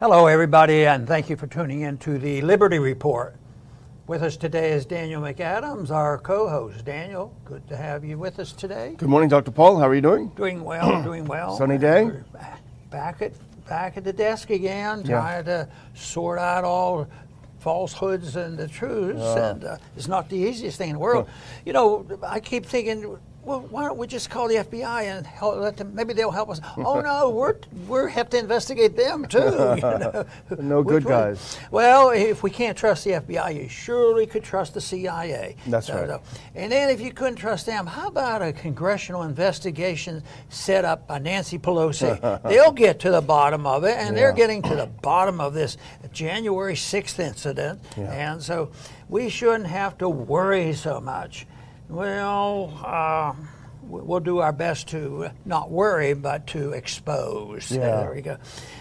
Hello, 0.00 0.26
everybody, 0.28 0.86
and 0.86 1.06
thank 1.06 1.28
you 1.28 1.36
for 1.36 1.46
tuning 1.46 1.82
in 1.82 1.98
to 1.98 2.16
the 2.18 2.40
Liberty 2.40 2.78
Report. 2.78 3.36
With 4.06 4.22
us 4.22 4.34
today 4.38 4.72
is 4.72 4.86
Daniel 4.86 5.20
McAdams, 5.20 5.90
our 5.90 6.16
co 6.16 6.48
host. 6.48 6.86
Daniel, 6.86 7.34
good 7.44 7.68
to 7.68 7.76
have 7.76 8.02
you 8.02 8.16
with 8.16 8.38
us 8.38 8.52
today. 8.52 8.94
Good 8.96 9.10
morning, 9.10 9.28
Dr. 9.28 9.50
Paul. 9.50 9.78
How 9.78 9.86
are 9.86 9.94
you 9.94 10.00
doing? 10.00 10.28
Doing 10.36 10.64
well, 10.64 11.02
doing 11.04 11.26
well. 11.26 11.54
Sunny 11.54 11.76
day? 11.76 12.10
Back 12.90 13.20
at, 13.20 13.32
back 13.68 13.98
at 13.98 14.04
the 14.04 14.12
desk 14.14 14.48
again, 14.48 15.00
Yeah. 15.04 15.20
trying 15.20 15.44
to 15.44 15.68
sort 15.94 16.38
out 16.38 16.64
all 16.64 17.06
falsehoods 17.58 18.36
and 18.36 18.56
the 18.56 18.68
truths. 18.68 19.20
And 19.20 19.64
uh, 19.64 19.76
it's 19.98 20.08
not 20.08 20.30
the 20.30 20.36
easiest 20.36 20.78
thing 20.78 20.88
in 20.88 20.94
the 20.94 21.00
world. 21.00 21.28
You 21.66 21.74
know, 21.74 22.06
I 22.22 22.40
keep 22.40 22.64
thinking, 22.64 23.18
well, 23.42 23.60
why 23.70 23.84
don't 23.84 23.96
we 23.96 24.06
just 24.06 24.28
call 24.28 24.48
the 24.48 24.56
FBI 24.56 25.04
and 25.04 25.26
help, 25.26 25.56
let 25.56 25.76
them? 25.76 25.94
Maybe 25.94 26.12
they'll 26.12 26.30
help 26.30 26.50
us. 26.50 26.60
oh 26.76 27.00
no, 27.00 27.30
we're 27.30 27.56
we 27.88 28.12
have 28.12 28.28
to 28.30 28.38
investigate 28.38 28.96
them 28.96 29.26
too. 29.28 29.38
You 29.38 29.80
know? 29.80 30.26
No 30.58 30.82
good 30.82 31.04
one? 31.04 31.12
guys. 31.12 31.58
Well, 31.70 32.10
if 32.10 32.42
we 32.42 32.50
can't 32.50 32.76
trust 32.76 33.04
the 33.04 33.12
FBI, 33.12 33.62
you 33.62 33.68
surely 33.68 34.26
could 34.26 34.44
trust 34.44 34.74
the 34.74 34.80
CIA. 34.80 35.56
That's 35.66 35.88
right. 35.90 36.20
And 36.54 36.70
then 36.70 36.90
if 36.90 37.00
you 37.00 37.12
couldn't 37.12 37.36
trust 37.36 37.66
them, 37.66 37.86
how 37.86 38.08
about 38.08 38.42
a 38.42 38.52
congressional 38.52 39.22
investigation 39.22 40.22
set 40.50 40.84
up 40.84 41.06
by 41.06 41.18
Nancy 41.18 41.58
Pelosi? 41.58 42.42
They'll 42.48 42.72
get 42.72 43.00
to 43.00 43.10
the 43.10 43.22
bottom 43.22 43.66
of 43.66 43.84
it, 43.84 43.96
and 43.96 44.16
they're 44.16 44.32
getting 44.32 44.62
to 44.62 44.74
the 44.74 44.86
bottom 44.86 45.40
of 45.40 45.54
this 45.54 45.76
January 46.12 46.74
6th 46.74 47.18
incident. 47.18 47.80
Yeah. 47.96 48.32
And 48.32 48.42
so 48.42 48.70
we 49.08 49.28
shouldn't 49.28 49.66
have 49.66 49.98
to 49.98 50.08
worry 50.08 50.72
so 50.74 51.00
much. 51.00 51.46
Well, 51.90 52.72
uh, 52.84 53.32
we- 53.88 54.00
we'll 54.02 54.20
do 54.20 54.38
our 54.38 54.52
best 54.52 54.88
to 54.88 55.30
not 55.44 55.70
worry, 55.70 56.14
but 56.14 56.46
to 56.48 56.70
expose. 56.72 57.70
Yeah. 57.72 57.80
There 58.02 58.12
we 58.14 58.22
go. 58.22 58.36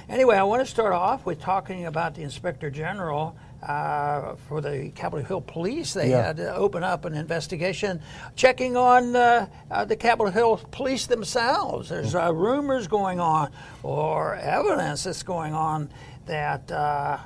Anyway, 0.08 0.36
I 0.38 0.44
want 0.44 0.62
to 0.62 0.66
start 0.66 0.94
off 0.94 1.26
with 1.26 1.42
talking 1.42 1.86
about 1.88 2.14
the 2.16 2.22
Inspector 2.22 2.70
General 2.70 3.36
uh, 3.68 4.36
for 4.48 4.62
the 4.62 4.90
Capitol 4.96 5.26
Hill 5.26 5.42
Police. 5.42 5.94
They 5.94 6.12
Yeah. 6.12 6.28
had 6.28 6.38
to 6.38 6.56
open 6.56 6.82
up 6.84 7.04
an 7.04 7.14
investigation 7.16 8.00
checking 8.36 8.78
on 8.78 9.16
uh, 9.16 9.48
uh, 9.70 9.84
the 9.86 9.96
Capitol 9.98 10.32
Hill 10.32 10.62
Police 10.72 11.08
themselves. 11.08 11.90
There's 11.90 12.16
uh, 12.16 12.34
rumors 12.34 12.88
going 12.88 13.20
on 13.20 13.50
or 13.84 14.36
evidence 14.36 15.04
that's 15.04 15.24
going 15.24 15.54
on 15.54 15.90
that 16.28 16.72
uh, 16.72 17.18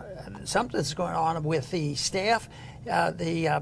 something's 0.45 0.93
going 0.95 1.13
on 1.13 1.43
with 1.43 1.69
the 1.71 1.93
staff, 1.95 2.49
uh, 2.89 3.11
the 3.11 3.47
uh, 3.49 3.59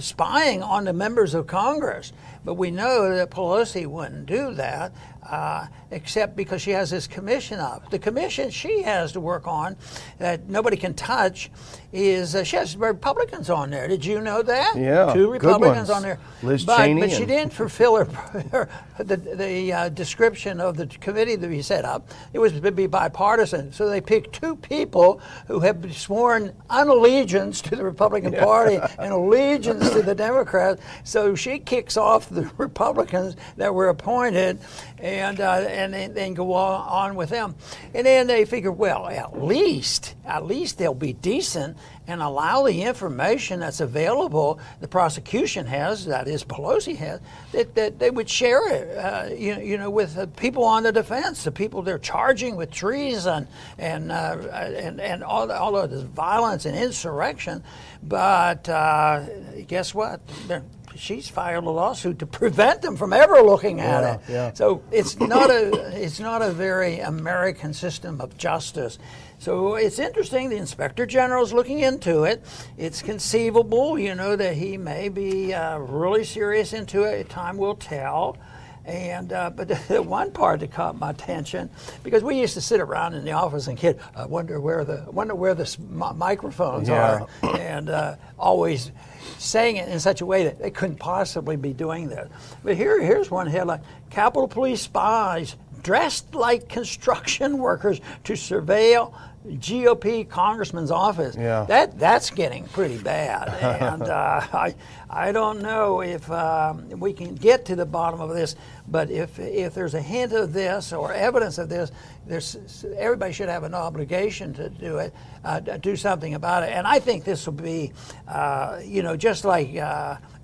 spying 0.00 0.62
on 0.62 0.84
the 0.84 0.92
members 0.92 1.34
of 1.34 1.46
Congress. 1.46 2.12
But 2.44 2.54
we 2.54 2.70
know 2.70 3.14
that 3.14 3.30
Pelosi 3.30 3.86
wouldn't 3.86 4.26
do 4.26 4.54
that, 4.54 4.92
uh, 5.22 5.66
except 5.90 6.36
because 6.36 6.62
she 6.62 6.70
has 6.70 6.90
this 6.90 7.06
commission 7.06 7.58
up. 7.58 7.90
The 7.90 7.98
commission 7.98 8.50
she 8.50 8.82
has 8.82 9.12
to 9.12 9.20
work 9.20 9.46
on 9.46 9.76
that 10.18 10.48
nobody 10.48 10.76
can 10.76 10.94
touch 10.94 11.50
is 11.92 12.34
uh, 12.34 12.44
she 12.44 12.56
has 12.56 12.76
Republicans 12.76 13.50
on 13.50 13.70
there. 13.70 13.88
Did 13.88 14.04
you 14.04 14.20
know 14.20 14.42
that? 14.42 14.76
Yeah, 14.76 15.12
two 15.12 15.30
Republicans 15.30 15.90
on 15.90 16.02
there. 16.02 16.18
Liz 16.42 16.64
but, 16.64 16.78
Cheney 16.78 17.00
but 17.00 17.10
she 17.10 17.26
didn't 17.26 17.52
fulfill 17.52 17.96
her, 17.96 18.04
her 18.52 18.68
the, 18.98 19.16
the 19.16 19.72
uh, 19.72 19.88
description 19.88 20.60
of 20.60 20.76
the 20.76 20.86
committee 20.86 21.36
that 21.36 21.50
we 21.50 21.62
set 21.62 21.84
up. 21.84 22.08
It 22.32 22.38
was 22.38 22.52
to 22.52 22.72
be 22.72 22.86
bipartisan, 22.86 23.72
so 23.72 23.88
they 23.88 24.00
picked 24.00 24.32
two 24.32 24.56
people 24.56 25.20
who 25.48 25.60
have 25.60 25.96
sworn 25.96 26.52
unallegiance 26.68 27.60
to 27.62 27.76
the 27.76 27.84
Republican 27.84 28.32
Party 28.34 28.78
and 28.98 29.12
allegiance 29.12 29.90
to 29.90 30.02
the 30.02 30.14
Democrats. 30.14 30.82
So 31.04 31.34
she 31.34 31.58
kicks 31.58 31.96
off 31.96 32.28
the 32.28 32.50
Republicans 32.56 33.36
that 33.56 33.74
were 33.74 33.88
appointed, 33.88 34.60
and 35.00 35.40
uh, 35.40 35.52
and 35.52 35.94
then, 36.14 36.34
go 36.34 36.52
on, 36.52 37.14
with 37.14 37.30
them. 37.30 37.54
And 37.94 38.06
then 38.06 38.26
they 38.26 38.44
figure, 38.44 38.72
well, 38.72 39.06
at 39.08 39.42
least 39.42 40.14
at 40.24 40.44
least 40.46 40.78
they'll 40.78 40.94
be 40.94 41.12
decent 41.12 41.76
and 42.06 42.20
allow 42.20 42.64
the 42.64 42.82
information 42.82 43.60
that's 43.60 43.80
available, 43.80 44.58
the 44.80 44.88
prosecution 44.88 45.66
has, 45.66 46.06
that 46.06 46.26
is 46.26 46.42
Pelosi 46.42 46.96
has, 46.96 47.20
that, 47.52 47.74
that 47.76 48.00
they 48.00 48.10
would 48.10 48.28
share 48.28 48.68
it, 48.68 48.98
uh, 48.98 49.28
you, 49.32 49.54
you 49.60 49.78
know, 49.78 49.90
with 49.90 50.16
the 50.16 50.26
people 50.26 50.64
on 50.64 50.82
the 50.82 50.90
defense, 50.90 51.44
the 51.44 51.52
people 51.52 51.82
they're 51.82 51.98
charging 51.98 52.56
with 52.56 52.70
treason 52.70 53.46
and 53.78 54.10
uh, 54.10 54.36
and 54.52 55.00
and 55.00 55.22
all 55.22 55.50
all 55.52 55.76
of 55.76 55.90
this 55.90 56.02
violence 56.02 56.66
and 56.66 56.76
insurrection. 56.76 57.62
But 58.02 58.68
uh, 58.68 59.26
guess 59.68 59.94
what? 59.94 60.20
They're, 60.48 60.64
she's 61.00 61.28
filed 61.28 61.64
a 61.64 61.70
lawsuit 61.70 62.18
to 62.20 62.26
prevent 62.40 62.82
them 62.82 62.96
from 62.96 63.12
ever 63.12 63.40
looking 63.42 63.80
at 63.80 64.02
Yeah, 64.02 64.14
it. 64.14 64.20
yeah. 64.28 64.52
So 64.52 64.82
it's 64.92 65.18
not 65.18 65.50
a 65.50 66.02
it's 66.02 66.20
not 66.20 66.42
a 66.42 66.50
very 66.50 67.00
American 67.00 67.72
system 67.74 68.20
of 68.20 68.36
justice. 68.36 68.98
So 69.38 69.74
it's 69.76 69.98
interesting. 69.98 70.50
The 70.50 70.56
inspector 70.56 71.06
general 71.06 71.42
is 71.42 71.52
looking 71.52 71.78
into 71.80 72.24
it. 72.24 72.44
It's 72.76 73.00
conceivable, 73.00 73.98
you 73.98 74.14
know, 74.14 74.36
that 74.36 74.54
he 74.54 74.76
may 74.76 75.08
be 75.08 75.54
uh, 75.54 75.78
really 75.78 76.24
serious 76.24 76.74
into 76.74 77.04
it. 77.04 77.30
Time 77.30 77.56
will 77.56 77.74
tell. 77.76 78.36
And 78.84 79.32
uh, 79.32 79.50
but 79.50 79.68
the 79.88 80.02
one 80.02 80.30
part 80.32 80.60
that 80.60 80.72
caught 80.72 80.98
my 80.98 81.10
attention 81.10 81.70
because 82.02 82.22
we 82.22 82.38
used 82.40 82.54
to 82.54 82.60
sit 82.60 82.80
around 82.80 83.14
in 83.14 83.24
the 83.24 83.32
office 83.32 83.66
and 83.66 83.78
kid, 83.78 83.98
I 84.16 84.26
wonder 84.26 84.60
where 84.60 84.84
the 84.84 85.04
wonder 85.10 85.34
where 85.34 85.54
the 85.54 85.74
microphones 86.16 86.88
Yeah. 86.88 87.26
are, 87.42 87.56
and 87.58 87.88
uh, 87.90 88.16
always 88.38 88.90
saying 89.38 89.76
it 89.76 89.88
in 89.88 90.00
such 90.00 90.20
a 90.20 90.26
way 90.26 90.44
that 90.44 90.58
they 90.58 90.70
couldn't 90.70 90.98
possibly 90.98 91.56
be 91.56 91.72
doing 91.72 92.08
this. 92.08 92.28
But 92.62 92.76
here, 92.76 93.02
here's 93.02 93.30
one 93.30 93.46
headline: 93.46 93.82
Capitol 94.10 94.48
Police 94.48 94.82
spies 94.82 95.56
dressed 95.82 96.34
like 96.34 96.68
construction 96.68 97.58
workers 97.58 98.00
to 98.24 98.34
surveil 98.34 99.14
GOP 99.46 100.28
congressman's 100.28 100.90
office. 100.90 101.34
Yeah. 101.34 101.64
That 101.66 101.98
that's 101.98 102.30
getting 102.30 102.64
pretty 102.64 102.98
bad, 102.98 103.48
and 103.82 104.02
uh, 104.02 104.46
I 104.52 104.74
I 105.08 105.32
don't 105.32 105.62
know 105.62 106.02
if 106.02 106.30
um, 106.30 106.88
we 107.00 107.14
can 107.14 107.34
get 107.34 107.64
to 107.66 107.76
the 107.76 107.86
bottom 107.86 108.20
of 108.20 108.30
this. 108.30 108.54
But 108.86 109.10
if 109.10 109.38
if 109.38 109.72
there's 109.74 109.94
a 109.94 110.02
hint 110.02 110.32
of 110.32 110.52
this 110.52 110.92
or 110.92 111.14
evidence 111.14 111.56
of 111.56 111.70
this, 111.70 111.90
there's 112.26 112.84
everybody 112.96 113.32
should 113.32 113.48
have 113.48 113.62
an 113.62 113.74
obligation 113.74 114.52
to 114.54 114.68
do 114.68 114.98
it, 114.98 115.14
uh, 115.42 115.60
do 115.60 115.96
something 115.96 116.34
about 116.34 116.64
it. 116.64 116.70
And 116.70 116.86
I 116.86 116.98
think 116.98 117.24
this 117.24 117.46
will 117.46 117.54
be, 117.54 117.92
uh, 118.28 118.80
you 118.84 119.02
know, 119.02 119.16
just 119.16 119.44
like. 119.44 119.74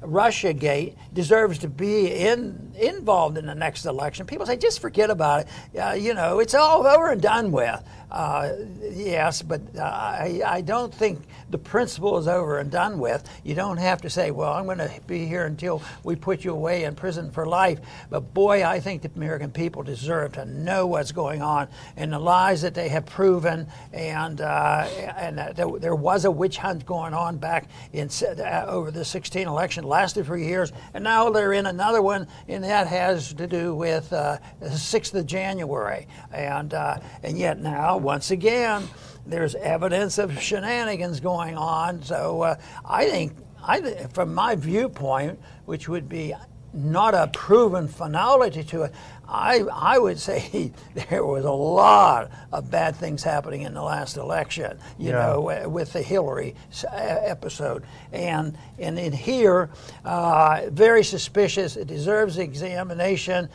Russia 0.02 0.52
Gate 0.52 0.96
deserves 1.12 1.58
to 1.58 1.68
be 1.68 2.12
in, 2.12 2.72
involved 2.78 3.38
in 3.38 3.46
the 3.46 3.54
next 3.54 3.86
election. 3.86 4.26
People 4.26 4.46
say, 4.46 4.56
just 4.56 4.80
forget 4.80 5.10
about 5.10 5.40
it. 5.40 5.78
Uh, 5.78 5.92
you 5.92 6.14
know, 6.14 6.38
it's 6.40 6.54
all 6.54 6.86
over 6.86 7.10
and 7.10 7.20
done 7.20 7.50
with. 7.50 7.82
Uh, 8.10 8.52
yes, 8.92 9.42
but 9.42 9.60
uh, 9.76 9.82
I, 9.82 10.40
I 10.46 10.60
don't 10.60 10.94
think 10.94 11.22
the 11.50 11.58
principle 11.58 12.18
is 12.18 12.28
over 12.28 12.58
and 12.58 12.70
done 12.70 12.98
with. 12.98 13.28
You 13.42 13.54
don't 13.54 13.78
have 13.78 14.00
to 14.02 14.10
say, 14.10 14.30
well, 14.30 14.52
I'm 14.52 14.64
going 14.64 14.78
to 14.78 14.90
be 15.06 15.26
here 15.26 15.44
until 15.46 15.82
we 16.04 16.14
put 16.14 16.44
you 16.44 16.52
away 16.52 16.84
in 16.84 16.94
prison 16.94 17.30
for 17.32 17.46
life. 17.46 17.80
But 18.08 18.32
boy, 18.32 18.64
I 18.64 18.78
think 18.78 19.02
the 19.02 19.10
American 19.16 19.50
people 19.50 19.82
deserve 19.82 20.32
to 20.34 20.44
know 20.44 20.86
what's 20.86 21.10
going 21.10 21.42
on 21.42 21.68
and 21.96 22.12
the 22.12 22.18
lies 22.18 22.62
that 22.62 22.74
they 22.74 22.88
have 22.90 23.06
proven. 23.06 23.66
And, 23.92 24.40
uh, 24.40 24.88
and 25.16 25.38
there, 25.56 25.68
there 25.78 25.94
was 25.94 26.24
a 26.24 26.30
witch 26.30 26.58
hunt 26.58 26.86
going 26.86 27.12
on 27.12 27.38
back 27.38 27.68
in 27.92 28.08
uh, 28.22 28.64
over 28.68 28.92
the 28.92 29.04
16 29.04 29.48
election, 29.48 29.84
lasted 29.86 30.26
for 30.26 30.36
years, 30.36 30.72
and 30.94 31.02
now 31.02 31.30
they're 31.30 31.52
in 31.52 31.66
another 31.66 32.02
one, 32.02 32.26
and 32.48 32.64
that 32.64 32.86
has 32.86 33.32
to 33.34 33.46
do 33.46 33.74
with 33.74 34.12
uh, 34.12 34.38
the 34.60 34.68
6th 34.68 35.14
of 35.14 35.26
January. 35.26 36.06
And, 36.32 36.74
uh, 36.74 36.98
and 37.22 37.38
yet 37.38 37.60
now, 37.60 37.96
once 37.96 38.30
again, 38.30 38.88
there's 39.26 39.54
evidence 39.54 40.18
of 40.18 40.40
shenanigans 40.40 41.20
going 41.20 41.56
on. 41.56 42.02
So 42.02 42.42
uh, 42.42 42.56
I 42.84 43.06
think, 43.06 43.32
I 43.62 43.80
th- 43.80 44.08
from 44.10 44.34
my 44.34 44.54
viewpoint, 44.54 45.40
which 45.64 45.88
would 45.88 46.08
be 46.08 46.34
not 46.72 47.14
a 47.14 47.28
proven 47.32 47.88
finality 47.88 48.62
to 48.62 48.82
it, 48.82 48.94
I, 49.28 49.64
I 49.72 49.98
would 49.98 50.18
say 50.18 50.72
there 51.10 51.24
was 51.24 51.44
a 51.44 51.50
lot 51.50 52.30
of 52.52 52.70
bad 52.70 52.96
things 52.96 53.22
happening 53.22 53.62
in 53.62 53.74
the 53.74 53.82
last 53.82 54.16
election, 54.16 54.78
you 54.98 55.10
Yeah. 55.10 55.26
know, 55.26 55.68
with 55.68 55.92
the 55.92 56.02
Hillary 56.02 56.54
episode. 56.84 57.84
And, 58.12 58.56
and 58.78 58.98
in 58.98 59.12
here, 59.12 59.70
uh, 60.04 60.62
very 60.70 61.02
suspicious. 61.04 61.76
It 61.76 61.88
deserves 61.88 62.38
examination. 62.38 63.48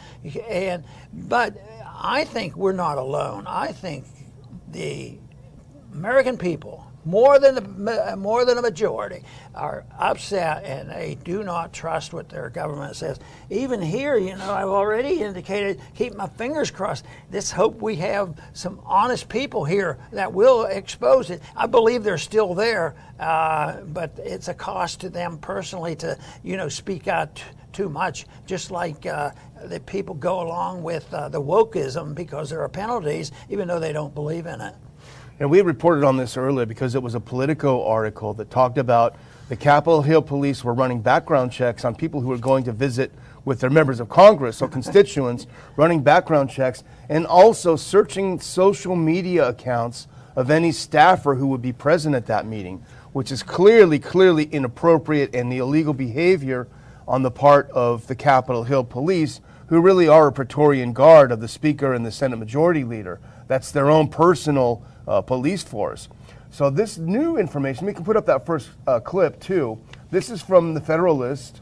And, 0.50 0.84
but 1.14 1.56
I 1.86 2.26
think 2.26 2.56
we're 2.58 2.72
not 2.74 2.98
alone. 2.98 3.46
I 3.48 3.72
think 3.72 4.06
the 4.72 5.18
American 5.94 6.38
people, 6.38 6.86
more 7.06 7.40
than 7.40 7.56
the, 7.56 8.16
more 8.18 8.46
than 8.46 8.58
a 8.58 8.62
majority, 8.62 9.24
are 9.56 9.84
upset 10.00 10.64
and 10.64 10.90
they 10.90 11.18
do 11.24 11.44
not 11.44 11.74
trust 11.74 12.14
what 12.14 12.30
their 12.30 12.50
government 12.50 12.96
says. 12.96 13.20
Even 13.50 13.82
here, 13.82 14.18
you 14.18 14.36
know, 14.36 14.52
I've 14.52 14.68
already 14.68 15.22
indicated, 15.22 15.80
keep 15.96 16.16
my 16.16 16.28
fingers 16.28 16.72
crossed. 16.72 17.06
Let's 17.32 17.52
hope 17.52 17.82
we 17.82 17.96
have 17.98 18.40
some 18.54 18.80
honest 18.86 19.28
people 19.30 19.66
here 19.66 19.98
that 20.12 20.32
will 20.32 20.66
expose 20.66 21.30
it. 21.30 21.42
I 21.56 21.68
believe 21.68 22.04
they're 22.04 22.18
still 22.18 22.54
there, 22.54 22.96
uh, 23.20 23.82
but 23.82 24.18
it's 24.18 24.48
a 24.48 24.54
cost 24.54 25.02
to 25.02 25.10
them 25.10 25.38
personally 25.38 25.96
to, 25.98 26.18
you 26.44 26.58
know, 26.58 26.70
speak 26.70 27.08
out 27.08 27.44
too 27.74 27.90
much. 27.90 28.26
Just 28.46 28.72
like 28.72 29.06
uh, 29.06 29.32
the 29.66 29.80
people 29.80 30.16
go 30.16 30.42
along 30.42 30.84
with 30.84 31.12
uh, 31.14 31.30
the 31.30 31.42
wokeism 31.42 32.16
because 32.16 32.50
there 32.50 32.62
are 32.62 32.70
penalties, 32.70 33.32
even 33.50 33.68
though 33.68 33.80
they 33.80 33.94
don't 33.94 34.14
believe 34.14 34.46
in 34.46 34.62
it. 34.62 34.76
And 35.40 35.50
we 35.50 35.62
reported 35.62 36.04
on 36.04 36.18
this 36.18 36.38
earlier 36.38 36.66
because 36.66 36.94
it 36.94 37.02
was 37.02 37.16
a 37.16 37.20
Politico 37.20 37.86
article 37.86 38.34
that 38.36 38.52
talked 38.52 38.78
about 38.78 39.16
the 39.50 39.56
Capitol 39.56 40.02
Hill 40.02 40.22
police 40.22 40.64
were 40.64 40.74
running 40.74 41.02
background 41.02 41.52
checks 41.52 41.84
on 41.84 41.96
people 41.96 42.22
who 42.22 42.30
were 42.30 42.38
going 42.38 42.64
to 42.66 42.72
visit 42.72 43.12
with 43.44 43.60
their 43.60 43.70
members 43.70 44.00
of 44.00 44.08
Congress 44.08 44.62
or 44.62 44.70
constituents, 44.70 45.48
running 45.76 46.04
background 46.04 46.50
checks, 46.50 46.84
and 47.10 47.26
also 47.26 47.76
searching 47.76 48.40
social 48.40 48.96
media 48.96 49.50
accounts 49.50 50.08
of 50.36 50.50
any 50.50 50.72
staffer 50.72 51.36
who 51.36 51.48
would 51.48 51.62
be 51.62 51.74
present 51.74 52.16
at 52.16 52.28
that 52.28 52.46
meeting, 52.46 52.84
which 53.12 53.32
is 53.32 53.44
clearly, 53.44 54.00
clearly 54.00 54.46
inappropriate 54.46 55.36
and 55.36 55.52
the 55.52 55.58
illegal 55.58 55.94
behavior 55.94 56.68
on 57.08 57.24
the 57.24 57.32
part 57.32 57.70
of 57.72 58.08
the 58.08 58.16
Capitol 58.16 58.64
Hill 58.64 58.84
police, 58.84 59.42
who 59.68 59.82
really 59.82 60.08
are 60.08 60.28
a 60.28 60.32
Praetorian 60.32 60.94
Guard 60.94 61.32
of 61.32 61.42
the 61.42 61.48
Speaker 61.48 61.94
and 61.94 62.06
the 62.06 62.12
Senate 62.12 62.38
Majority 62.38 62.84
Leader. 62.84 63.20
That's 63.48 63.72
their 63.72 63.90
own 63.90 64.08
personal 64.08 64.86
uh, 65.08 65.22
police 65.22 65.64
force. 65.64 66.10
So, 66.50 66.70
this 66.70 66.98
new 66.98 67.38
information, 67.38 67.88
we 67.88 67.94
can 67.94 68.04
put 68.04 68.18
up 68.18 68.26
that 68.26 68.46
first 68.46 68.70
uh, 68.86 69.00
clip 69.00 69.40
too. 69.40 69.80
This 70.10 70.30
is 70.30 70.42
from 70.42 70.74
the 70.74 70.82
Federalist. 70.82 71.62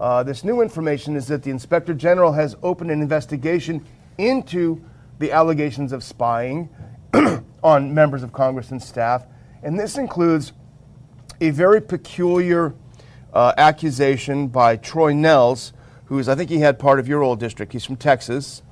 Uh, 0.00 0.22
this 0.22 0.42
new 0.42 0.60
information 0.60 1.14
is 1.14 1.28
that 1.28 1.44
the 1.44 1.50
Inspector 1.50 1.94
General 1.94 2.32
has 2.32 2.56
opened 2.62 2.90
an 2.90 3.00
investigation 3.00 3.84
into 4.18 4.82
the 5.18 5.30
allegations 5.30 5.92
of 5.92 6.02
spying 6.02 6.68
on 7.62 7.94
members 7.94 8.22
of 8.22 8.32
Congress 8.32 8.70
and 8.72 8.82
staff. 8.82 9.26
And 9.62 9.78
this 9.78 9.96
includes 9.96 10.52
a 11.40 11.50
very 11.50 11.80
peculiar 11.80 12.74
uh, 13.32 13.52
accusation 13.56 14.48
by 14.48 14.76
Troy 14.76 15.12
Nehls, 15.12 15.72
who 16.06 16.18
is, 16.18 16.28
I 16.28 16.34
think 16.34 16.50
he 16.50 16.58
had 16.58 16.78
part 16.78 16.98
of 16.98 17.08
your 17.08 17.22
old 17.22 17.40
district. 17.40 17.72
He's 17.72 17.84
from 17.84 17.96
Texas. 17.96 18.62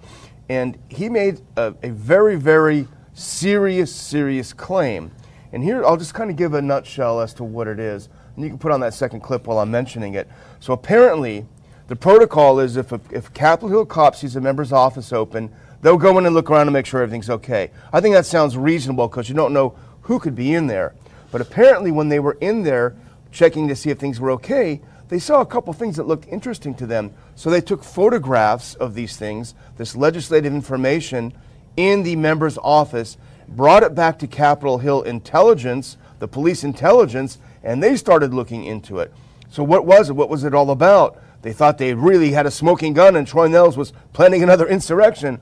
And 0.49 0.79
he 0.89 1.09
made 1.09 1.41
a, 1.57 1.75
a 1.83 1.91
very, 1.91 2.37
very 2.37 2.87
serious, 3.15 3.95
serious 3.95 4.53
claim. 4.53 5.11
And 5.53 5.63
here, 5.63 5.85
I'll 5.85 5.97
just 5.97 6.15
kind 6.15 6.31
of 6.31 6.37
give 6.37 6.55
a 6.55 6.63
nutshell 6.63 7.21
as 7.21 7.35
to 7.35 7.45
what 7.45 7.69
it 7.69 7.79
is. 7.79 8.09
And 8.35 8.45
you 8.45 8.51
can 8.51 8.59
put 8.59 8.73
on 8.73 8.81
that 8.81 8.95
second 8.95 9.21
clip 9.21 9.47
while 9.47 9.59
I'm 9.59 9.71
mentioning 9.71 10.15
it. 10.15 10.29
So 10.61 10.73
apparently, 10.73 11.47
the 11.89 11.97
protocol 11.97 12.59
is 12.59 12.77
if, 12.77 12.93
a, 12.93 13.01
if 13.11 13.33
Capitol 13.35 13.69
Hill 13.69 13.87
cop 13.87 14.17
sees 14.17 14.35
a 14.37 14.41
member's 14.41 14.73
office 14.73 15.13
open, 15.13 15.51
they'll 15.83 15.99
go 15.99 16.17
in 16.17 16.25
and 16.25 16.35
look 16.35 16.51
around 16.51 16.69
and 16.69 16.73
make 16.73 16.87
sure 16.87 17.03
everything's 17.03 17.29
okay. 17.29 17.71
I 17.93 18.01
think 18.01 18.15
that 18.15 18.25
sounds 18.25 18.57
reasonable 18.57 19.09
because 19.09 19.29
you 19.29 19.35
don't 19.35 19.53
know 19.53 19.77
who 20.03 20.19
could 20.19 20.35
be 20.35 20.55
in 20.55 20.67
there. 20.67 20.95
But 21.31 21.43
apparently, 21.43 21.91
when 21.91 22.09
they 22.09 22.19
were 22.19 22.39
in 22.41 22.63
there 22.63 22.97
checking 23.31 23.69
to 23.69 23.77
see 23.77 23.91
if 23.91 23.99
things 23.99 24.21
were 24.21 24.31
okay, 24.33 24.81
they 25.09 25.19
saw 25.19 25.43
a 25.43 25.47
couple 25.47 25.75
things 25.75 25.97
that 25.97 26.07
looked 26.07 26.27
interesting 26.29 26.75
to 26.77 26.87
them. 26.87 27.13
So 27.35 27.51
they 27.51 27.61
took 27.61 27.85
photographs 27.85 28.75
of 28.75 28.95
these 28.95 29.19
things, 29.19 29.55
this 29.77 29.95
legislative 29.95 30.55
information, 30.55 31.35
in 31.77 32.03
the 32.03 32.17
member's 32.17 32.59
office, 32.59 33.17
brought 33.49 33.83
it 33.83 33.95
back 33.95 34.19
to 34.19 34.27
Capitol 34.27 34.79
Hill 34.79 35.03
intelligence, 35.03 35.97
the 36.19 36.29
police 36.29 36.65
intelligence, 36.65 37.39
and 37.63 37.83
they 37.83 37.97
started 37.97 38.35
looking 38.35 38.65
into 38.65 38.99
it. 38.99 39.13
So 39.51 39.63
what 39.63 39.85
was 39.85 40.09
it? 40.09 40.17
What 40.17 40.31
was 40.31 40.45
it 40.45 40.55
all 40.55 40.71
about? 40.71 41.21
They 41.43 41.53
thought 41.53 41.79
they 41.79 41.95
really 41.95 42.33
had 42.33 42.47
a 42.47 42.51
smoking 42.51 42.95
gun 42.95 43.17
and 43.17 43.27
Troy 43.27 43.49
Nehls 43.49 43.77
was 43.77 43.93
planning 44.13 44.43
another 44.43 44.67
insurrection. 44.69 45.41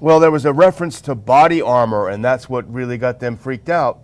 Well, 0.00 0.18
there 0.18 0.30
was 0.30 0.44
a 0.44 0.52
reference 0.52 1.00
to 1.02 1.14
body 1.14 1.62
armor, 1.62 2.08
and 2.08 2.24
that's 2.24 2.48
what 2.48 2.72
really 2.72 2.98
got 2.98 3.20
them 3.20 3.36
freaked 3.36 3.68
out. 3.68 4.00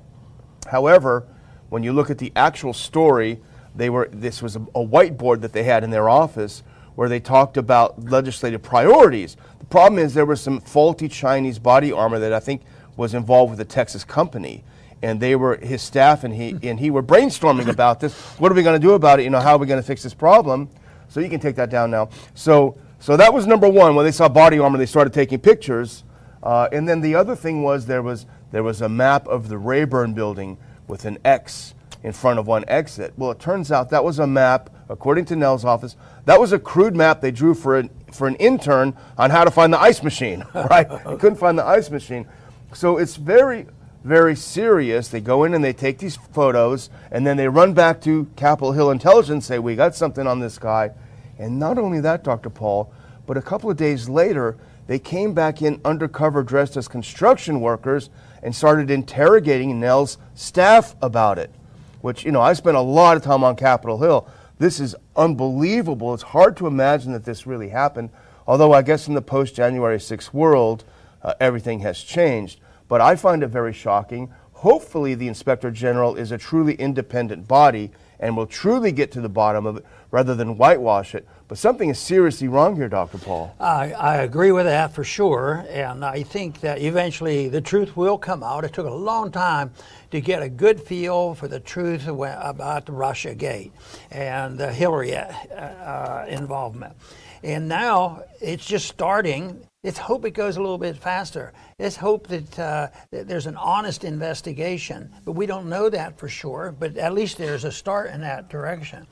However, 0.71 1.27
when 1.71 1.83
you 1.83 1.93
look 1.93 2.09
at 2.09 2.19
the 2.19 2.33
actual 2.37 2.73
story, 2.73 3.41
they 3.75 3.91
were 3.91 4.09
this 4.13 4.41
was 4.43 4.55
a, 4.57 4.61
a 4.61 4.85
whiteboard 4.87 5.41
that 5.41 5.53
they 5.53 5.65
had 5.65 5.83
in 5.83 5.91
their 5.91 6.09
office 6.09 6.63
where 6.99 7.09
they 7.09 7.21
talked 7.21 7.57
about 7.57 8.07
legislative 8.07 8.61
priorities. 8.61 9.37
The 9.61 9.67
problem 9.67 10.01
is 10.01 10.15
there 10.15 10.27
was 10.27 10.41
some 10.41 10.61
faulty 10.61 11.07
Chinese 11.07 11.61
body 11.61 11.93
armor 11.93 12.19
that 12.19 12.33
I 12.33 12.41
think 12.41 12.63
was 12.97 13.15
involved 13.15 13.53
with 13.53 13.61
a 13.61 13.65
Texas 13.65 14.03
company 14.03 14.65
and 15.01 15.21
they 15.21 15.37
were 15.37 15.59
his 15.59 15.81
staff 15.81 16.25
and 16.25 16.35
he 16.35 16.57
and 16.69 16.81
he 16.81 16.91
were 16.91 17.05
brainstorming 17.05 17.69
about 17.69 18.01
this. 18.01 18.13
What 18.41 18.51
are 18.51 18.57
we 18.57 18.65
going 18.65 18.81
to 18.81 18.85
do 18.85 18.95
about 18.95 19.21
it? 19.21 19.23
You 19.23 19.31
know, 19.31 19.39
how 19.39 19.53
are 19.53 19.59
we 19.59 19.69
going 19.69 19.81
to 19.81 19.87
fix 19.87 20.03
this 20.03 20.13
problem? 20.13 20.69
So 21.09 21.21
you 21.21 21.29
can 21.29 21.39
take 21.39 21.55
that 21.55 21.71
down 21.71 21.93
now. 21.93 22.09
So 22.35 22.77
so 22.99 23.17
that 23.17 23.33
was 23.33 23.47
number 23.47 23.69
one. 23.69 23.95
When 23.95 24.05
they 24.05 24.11
saw 24.11 24.29
body 24.29 24.59
armor, 24.59 24.77
they 24.77 24.85
started 24.85 25.13
taking 25.13 25.39
pictures. 25.39 26.03
Uh, 26.43 26.69
and 26.73 26.89
then 26.89 27.01
the 27.01 27.15
other 27.15 27.37
thing 27.37 27.63
was 27.63 27.87
there 27.87 28.03
was 28.03 28.27
there 28.51 28.65
was 28.65 28.81
a 28.81 28.89
map 28.89 29.29
of 29.29 29.49
the 29.49 29.57
Rayburn 29.57 30.15
building 30.15 30.59
with 30.89 31.05
an 31.05 31.19
X 31.25 31.75
in 32.03 32.13
front 32.13 32.39
of 32.39 32.47
one 32.47 32.65
exit. 32.69 33.13
Well, 33.17 33.31
it 33.31 33.41
turns 33.41 33.73
out 33.73 33.91
that 33.91 34.05
was 34.05 34.19
a 34.19 34.27
map, 34.27 34.71
according 34.89 35.25
to 35.27 35.35
Nehls' 35.35 35.65
office, 35.65 35.97
that 36.27 36.41
was 36.41 36.53
a 36.53 36.59
crude 36.59 36.95
map 36.95 37.21
they 37.21 37.31
drew 37.31 37.55
for 37.55 37.79
an, 37.79 37.91
for 38.13 38.29
an 38.29 38.37
intern 38.37 38.97
on 39.17 39.31
how 39.31 39.45
to 39.45 39.51
find 39.51 39.73
the 39.73 39.81
ice 39.81 40.03
machine, 40.03 40.45
right? 40.55 40.89
they 40.89 41.17
couldn't 41.17 41.37
find 41.37 41.59
the 41.59 41.65
ice 41.65 41.91
machine. 41.91 42.27
So 42.73 42.99
it's 42.99 43.17
very, 43.17 43.67
very 44.05 44.37
serious. 44.37 45.09
They 45.09 45.21
go 45.21 45.45
in 45.45 45.55
and 45.55 45.65
they 45.65 45.73
take 45.73 45.99
these 45.99 46.17
photos, 46.17 46.91
and 47.11 47.27
then 47.27 47.37
they 47.37 47.49
run 47.49 47.75
back 47.75 48.01
to 48.03 48.27
Capitol 48.37 48.73
Hill 48.73 48.91
Intelligence, 48.91 49.47
say, 49.47 49.59
We 49.59 49.75
got 49.75 49.95
something 49.95 50.27
on 50.27 50.41
this 50.41 50.59
guy. 50.59 50.93
And 51.39 51.59
not 51.59 51.79
only 51.79 52.01
that, 52.01 52.25
Dr. 52.25 52.51
Paul, 52.51 52.93
but 53.27 53.37
a 53.37 53.43
couple 53.43 53.71
of 53.71 53.77
days 53.77 54.09
later, 54.09 54.57
they 54.87 54.99
came 54.99 55.35
back 55.35 55.61
in 55.61 55.81
undercover 55.85 56.43
dressed 56.43 56.77
as 56.77 56.89
construction 56.89 57.61
workers 57.61 58.09
and 58.43 58.55
started 58.55 58.91
interrogating 58.91 59.81
Nehls' 59.81 60.17
staff 60.35 60.97
about 61.03 61.39
it. 61.39 61.53
Which, 62.01 62.25
you 62.25 62.33
know, 62.33 62.41
I 62.41 62.53
spent 62.53 62.77
a 62.77 62.81
lot 62.81 63.17
of 63.17 63.23
time 63.23 63.43
on 63.43 63.57
Capitol 63.57 63.99
Hill. 63.99 64.29
This 64.59 64.81
is 64.81 64.95
unbelievable. 65.17 66.15
It's 66.15 66.23
hard 66.23 66.57
to 66.59 66.67
imagine 66.67 67.13
that 67.13 67.25
this 67.25 67.47
really 67.47 67.69
happened. 67.69 68.11
Although, 68.47 68.73
I 68.73 68.83
guess 68.83 69.09
in 69.09 69.15
the 69.15 69.23
post 69.23 69.55
January 69.55 69.99
6th 69.99 70.33
world, 70.33 70.85
uh, 71.23 71.35
everything 71.41 71.81
has 71.81 72.03
changed. 72.03 72.61
But 72.89 73.01
I 73.01 73.17
find 73.17 73.43
it 73.43 73.49
very 73.49 73.73
shocking. 73.73 74.33
Hopefully, 74.53 75.15
the 75.15 75.29
Inspector 75.29 75.71
General 75.71 76.17
is 76.17 76.33
a 76.33 76.39
truly 76.39 76.75
independent 76.75 77.47
body 77.47 77.93
and 78.19 78.37
will 78.37 78.47
truly 78.47 78.91
get 78.91 79.13
to 79.13 79.21
the 79.21 79.29
bottom 79.29 79.67
of 79.67 79.77
it 79.77 79.87
rather 80.11 80.35
than 80.35 80.57
whitewash 80.57 81.15
it. 81.15 81.29
But 81.49 81.57
something 81.57 81.89
is 81.89 81.99
seriously 81.99 82.47
wrong 82.47 82.77
here, 82.77 82.91
Dr. 82.91 83.17
Paul. 83.17 83.55
I, 83.59 83.93
I 83.93 84.17
agree 84.17 84.53
with 84.53 84.67
that 84.67 84.93
for 84.93 85.03
sure. 85.03 85.65
And 85.71 86.05
I 86.05 86.23
think 86.23 86.61
that 86.61 86.83
eventually 86.83 87.49
the 87.49 87.63
truth 87.63 87.97
will 87.97 88.19
come 88.19 88.43
out. 88.43 88.65
It 88.65 88.75
took 88.75 88.87
a 88.87 88.93
long 88.93 89.33
time 89.33 89.73
to 90.11 90.21
get 90.21 90.43
a 90.43 90.49
good 90.51 90.79
feel 90.79 91.35
for 91.35 91.49
the 91.49 91.59
truth 91.59 92.07
about 92.07 92.85
the 92.85 92.93
Russia 92.93 93.35
Gate 93.35 93.73
and 94.11 94.59
the 94.59 94.71
Hillary 94.71 95.17
uh, 95.17 95.25
uh, 95.25 96.27
involvement. 96.29 96.95
And 97.43 97.67
now 97.67 98.25
it's 98.43 98.67
just 98.67 98.87
starting. 98.87 99.67
Let's 99.83 99.99
hope 99.99 100.27
it 100.27 100.33
goes 100.33 100.59
a 100.59 100.61
little 100.61 100.77
bit 100.77 100.99
faster. 100.99 101.55
Let's 101.79 101.97
hope 101.97 102.27
that, 102.27 102.59
uh, 102.59 102.89
that, 103.11 103.27
there's 103.27 103.47
an 103.47 103.57
honest 103.57 104.05
investigation. 104.05 105.15
But 105.25 105.33
we 105.33 105.47
don't 105.47 105.71
know 105.71 105.89
that 105.89 106.19
for 106.19 106.29
sure. 106.29 106.75
But 106.79 106.99
at 106.99 107.15
least 107.15 107.39
there's 107.39 107.65
a 107.65 107.73
start 107.73 108.11
in 108.11 108.21
that 108.21 108.51
direction. 108.51 109.07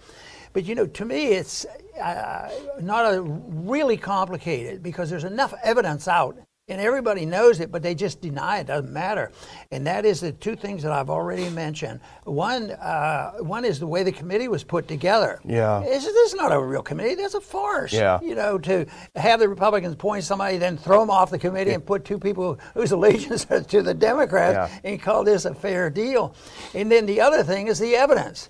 But 0.57 0.65
you 0.65 0.75
know, 0.75 0.87
to 0.87 1.05
me, 1.05 1.33
it's 1.33 1.67
uh, 2.03 2.51
not 2.81 3.13
a 3.13 3.21
really 3.21 3.99
complicated 3.99 4.83
because 4.83 5.11
there's 5.11 5.25
enough 5.25 5.53
evidence 5.63 6.09
out 6.09 6.39
and 6.67 6.81
everybody 6.81 7.27
knows 7.27 7.61
it, 7.61 7.71
but 7.71 7.83
they 7.83 7.95
just 7.95 8.23
deny 8.23 8.61
it. 8.61 8.69
Doesn't 8.69 8.91
matter. 8.91 9.33
And 9.71 9.87
that 9.87 10.07
is 10.07 10.23
the 10.23 10.33
two 10.33 10.57
things 10.57 10.83
that 10.83 10.93
I've 10.93 11.11
already 11.11 11.51
mentioned. 11.51 12.01
One, 12.25 12.71
uh, 12.71 13.33
one 13.41 13.67
is 13.67 13.79
the 13.79 13.87
way 13.87 14.03
the 14.03 14.13
committee 14.13 14.49
was 14.49 14.65
put 14.65 14.89
together. 14.89 15.41
Yeah, 15.45 15.83
this, 15.85 16.05
this 16.07 16.33
is 16.33 16.35
not 16.35 16.53
a 16.53 16.59
real 16.59 16.81
committee. 16.81 17.17
That's 17.17 17.35
a 17.35 17.41
farce. 17.43 17.93
Yeah, 17.93 18.19
you 18.23 18.35
know, 18.35 18.57
to 18.61 18.87
have 19.15 19.41
the 19.41 19.51
Republicans 19.51 19.97
point 19.97 20.25
somebody, 20.25 20.57
then 20.57 20.79
throw 20.79 21.01
them 21.01 21.11
off 21.11 21.29
the 21.29 21.39
committee, 21.39 21.69
yeah. 21.69 21.75
and 21.75 21.85
put 21.85 22.07
two 22.07 22.19
people 22.19 22.59
whose 22.73 22.93
allegiance 22.93 23.47
are 23.51 23.61
to 23.75 23.83
the 23.83 23.93
Democrats, 23.93 24.73
yeah. 24.73 24.91
and 24.91 25.03
call 25.03 25.23
this 25.23 25.45
a 25.45 25.55
fair 25.55 25.91
deal. 25.91 26.35
And 26.75 26.91
then 26.91 27.05
the 27.05 27.21
other 27.21 27.43
thing 27.43 27.67
is 27.67 27.79
the 27.79 27.95
evidence 27.95 28.49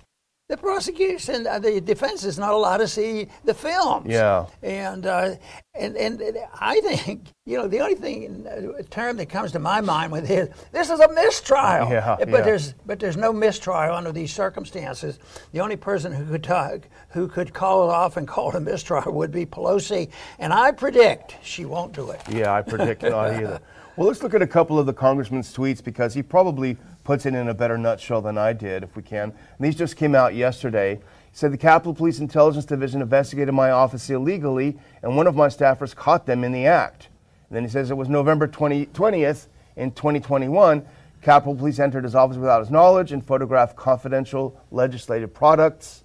the 0.49 0.55
prosecution, 0.55 1.45
uh, 1.45 1.59
the 1.59 1.81
defense 1.81 2.23
is 2.23 2.39
not 2.39 2.53
allowed 2.53 2.77
to 2.77 2.87
see 2.87 3.27
the 3.43 3.53
films. 3.53 4.07
Yeah. 4.09 4.45
And, 4.63 5.05
uh, 5.05 5.35
and, 5.73 5.97
and 5.97 6.21
I 6.61 6.79
think, 6.79 7.33
you 7.45 7.57
know, 7.57 7.67
the 7.67 7.81
only 7.81 7.95
thing, 7.95 8.47
uh, 8.47 8.81
term 8.89 9.17
that 9.17 9.27
comes 9.27 9.51
to 9.51 9.59
my 9.59 9.81
mind 9.81 10.13
with 10.13 10.25
this, 10.27 10.49
this 10.71 10.89
is 10.89 11.01
a 11.01 11.11
mistrial. 11.13 11.89
Yeah, 11.89 12.15
but, 12.17 12.29
yeah. 12.29 12.41
There's, 12.41 12.73
but 12.85 12.97
there's 12.97 13.17
no 13.17 13.33
mistrial 13.33 13.93
under 13.93 14.13
these 14.13 14.33
circumstances. 14.33 15.19
The 15.51 15.59
only 15.59 15.75
person 15.75 16.13
who 16.13 16.25
could, 16.25 16.43
talk, 16.45 16.87
who 17.09 17.27
could 17.27 17.53
call 17.53 17.89
it 17.89 17.93
off 17.93 18.15
and 18.15 18.25
call 18.25 18.49
it 18.51 18.55
a 18.55 18.61
mistrial 18.61 19.11
would 19.11 19.31
be 19.31 19.45
Pelosi. 19.45 20.09
And 20.39 20.53
I 20.53 20.71
predict 20.71 21.35
she 21.43 21.65
won't 21.65 21.91
do 21.91 22.11
it. 22.11 22.21
Yeah, 22.29 22.53
I 22.53 22.61
predict 22.61 23.03
not 23.03 23.33
either. 23.33 23.59
Well, 23.97 24.05
let's 24.05 24.21
look 24.21 24.35
at 24.35 24.43
a 24.43 24.47
couple 24.47 24.77
of 24.77 24.85
the 24.85 24.93
congressman's 24.93 25.51
tweets 25.51 25.83
because 25.83 26.13
he 26.13 26.21
probably 26.21 26.77
puts 27.03 27.25
it 27.25 27.33
in 27.33 27.49
a 27.49 27.53
better 27.55 27.79
nutshell 27.79 28.21
than 28.21 28.37
I 28.37 28.53
did, 28.53 28.83
if 28.83 28.95
we 28.95 29.01
can. 29.01 29.31
And 29.31 29.33
these 29.59 29.75
just 29.75 29.95
came 29.95 30.13
out 30.13 30.35
yesterday. 30.35 30.97
He 30.97 31.01
said 31.31 31.51
the 31.51 31.57
Capitol 31.57 31.95
Police 31.95 32.19
Intelligence 32.19 32.65
Division 32.65 33.01
investigated 33.01 33.55
my 33.55 33.71
office 33.71 34.07
illegally, 34.11 34.77
and 35.01 35.17
one 35.17 35.25
of 35.25 35.35
my 35.35 35.47
staffers 35.47 35.95
caught 35.95 36.27
them 36.27 36.43
in 36.43 36.51
the 36.51 36.67
act. 36.67 37.07
And 37.49 37.55
then 37.55 37.63
he 37.63 37.69
says 37.71 37.89
it 37.89 37.97
was 37.97 38.07
November 38.07 38.45
20, 38.45 38.85
20th 38.85 39.47
in 39.75 39.89
2021. 39.89 40.85
Capitol 41.23 41.55
Police 41.55 41.79
entered 41.79 42.03
his 42.03 42.13
office 42.13 42.37
without 42.37 42.59
his 42.59 42.69
knowledge 42.69 43.11
and 43.11 43.25
photographed 43.25 43.75
confidential 43.75 44.61
legislative 44.69 45.33
products 45.33 46.03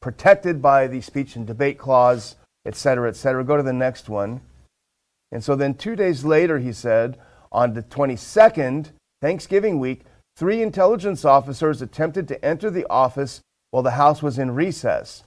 protected 0.00 0.62
by 0.62 0.86
the 0.86 1.02
speech 1.02 1.36
and 1.36 1.46
debate 1.46 1.76
clause, 1.76 2.36
et 2.64 2.74
cetera, 2.74 3.10
et 3.10 3.16
cetera. 3.16 3.44
Go 3.44 3.58
to 3.58 3.62
the 3.62 3.74
next 3.74 4.08
one. 4.08 4.40
And 5.30 5.44
so 5.44 5.54
then 5.54 5.74
two 5.74 5.96
days 5.96 6.24
later, 6.24 6.58
he 6.60 6.72
said, 6.72 7.18
on 7.56 7.72
the 7.72 7.82
22nd, 7.82 8.90
Thanksgiving 9.22 9.80
week, 9.80 10.02
three 10.36 10.60
intelligence 10.60 11.24
officers 11.24 11.80
attempted 11.80 12.28
to 12.28 12.44
enter 12.44 12.70
the 12.70 12.86
office 12.90 13.40
while 13.70 13.82
the 13.82 13.92
House 13.92 14.22
was 14.22 14.38
in 14.38 14.54
recess. 14.54 15.24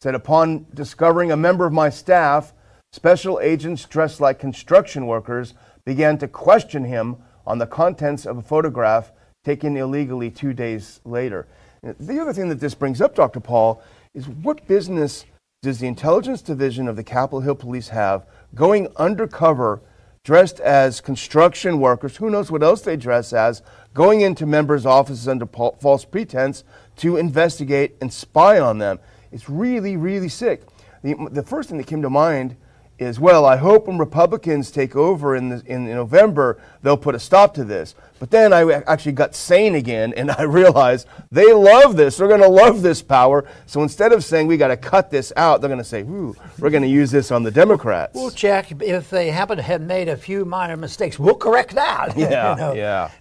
Said 0.00 0.14
upon 0.14 0.66
discovering 0.72 1.32
a 1.32 1.36
member 1.36 1.66
of 1.66 1.72
my 1.72 1.90
staff, 1.90 2.54
special 2.92 3.40
agents 3.40 3.84
dressed 3.86 4.20
like 4.20 4.38
construction 4.38 5.06
workers 5.06 5.54
began 5.84 6.16
to 6.18 6.28
question 6.28 6.84
him 6.84 7.16
on 7.44 7.58
the 7.58 7.66
contents 7.66 8.24
of 8.24 8.38
a 8.38 8.42
photograph 8.42 9.10
taken 9.42 9.76
illegally 9.76 10.30
two 10.30 10.52
days 10.52 11.00
later. 11.04 11.48
The 11.82 12.20
other 12.20 12.32
thing 12.32 12.48
that 12.50 12.60
this 12.60 12.74
brings 12.74 13.00
up, 13.00 13.16
Dr. 13.16 13.40
Paul, 13.40 13.82
is 14.14 14.28
what 14.28 14.68
business 14.68 15.24
does 15.60 15.80
the 15.80 15.88
intelligence 15.88 16.40
division 16.40 16.86
of 16.86 16.94
the 16.94 17.02
Capitol 17.02 17.40
Hill 17.40 17.56
Police 17.56 17.88
have 17.88 18.26
going 18.54 18.86
undercover 18.96 19.80
dressed 20.24 20.58
as 20.60 21.02
construction 21.02 21.78
workers, 21.78 22.16
who 22.16 22.30
knows 22.30 22.50
what 22.50 22.62
else 22.62 22.80
they 22.80 22.96
dress 22.96 23.32
as, 23.32 23.62
going 23.92 24.22
into 24.22 24.46
members' 24.46 24.86
offices 24.86 25.28
under 25.28 25.46
false 25.46 26.04
pretense 26.04 26.64
to 26.96 27.18
investigate 27.18 27.94
and 28.00 28.12
spy 28.12 28.58
on 28.58 28.78
them? 28.78 28.98
It's 29.30 29.48
really, 29.48 29.96
really 29.96 30.30
sick. 30.30 30.62
The, 31.02 31.14
the 31.30 31.42
first 31.42 31.68
thing 31.68 31.78
that 31.78 31.86
came 31.86 32.02
to 32.02 32.10
mind 32.10 32.56
is 32.98 33.18
well, 33.18 33.44
I 33.44 33.56
hope 33.56 33.86
when 33.86 33.98
Republicans 33.98 34.70
take 34.70 34.94
over 34.94 35.34
in, 35.34 35.48
the, 35.48 35.62
in 35.66 35.86
November, 35.86 36.60
they'll 36.82 36.96
put 36.96 37.14
a 37.14 37.18
stop 37.18 37.54
to 37.54 37.64
this. 37.64 37.94
But 38.20 38.30
then 38.30 38.52
I 38.52 38.70
actually 38.86 39.12
got 39.12 39.34
sane 39.34 39.74
again 39.74 40.14
and 40.16 40.30
I 40.30 40.42
realized 40.44 41.06
they 41.30 41.52
love 41.52 41.96
this. 41.96 42.16
They're 42.16 42.28
going 42.28 42.40
to 42.40 42.48
love 42.48 42.82
this 42.82 43.02
power. 43.02 43.46
So 43.66 43.82
instead 43.82 44.12
of 44.12 44.24
saying 44.24 44.46
we 44.46 44.56
got 44.56 44.68
to 44.68 44.76
cut 44.76 45.10
this 45.10 45.32
out, 45.36 45.60
they're 45.60 45.68
going 45.68 45.78
to 45.78 45.84
say, 45.84 46.02
ooh, 46.02 46.34
we're 46.58 46.70
going 46.70 46.84
to 46.84 46.88
use 46.88 47.10
this 47.10 47.30
on 47.30 47.42
the 47.42 47.50
Democrats. 47.50 48.14
We'll 48.14 48.30
check 48.30 48.70
if 48.80 49.10
they 49.10 49.30
happen 49.30 49.56
to 49.56 49.62
have 49.62 49.82
made 49.82 50.08
a 50.08 50.16
few 50.16 50.44
minor 50.44 50.76
mistakes. 50.76 51.18
We'll 51.18 51.34
correct 51.34 51.74
that. 51.74 52.14
Yeah, 52.24 52.54
you 52.54 52.60
know? 52.60 52.72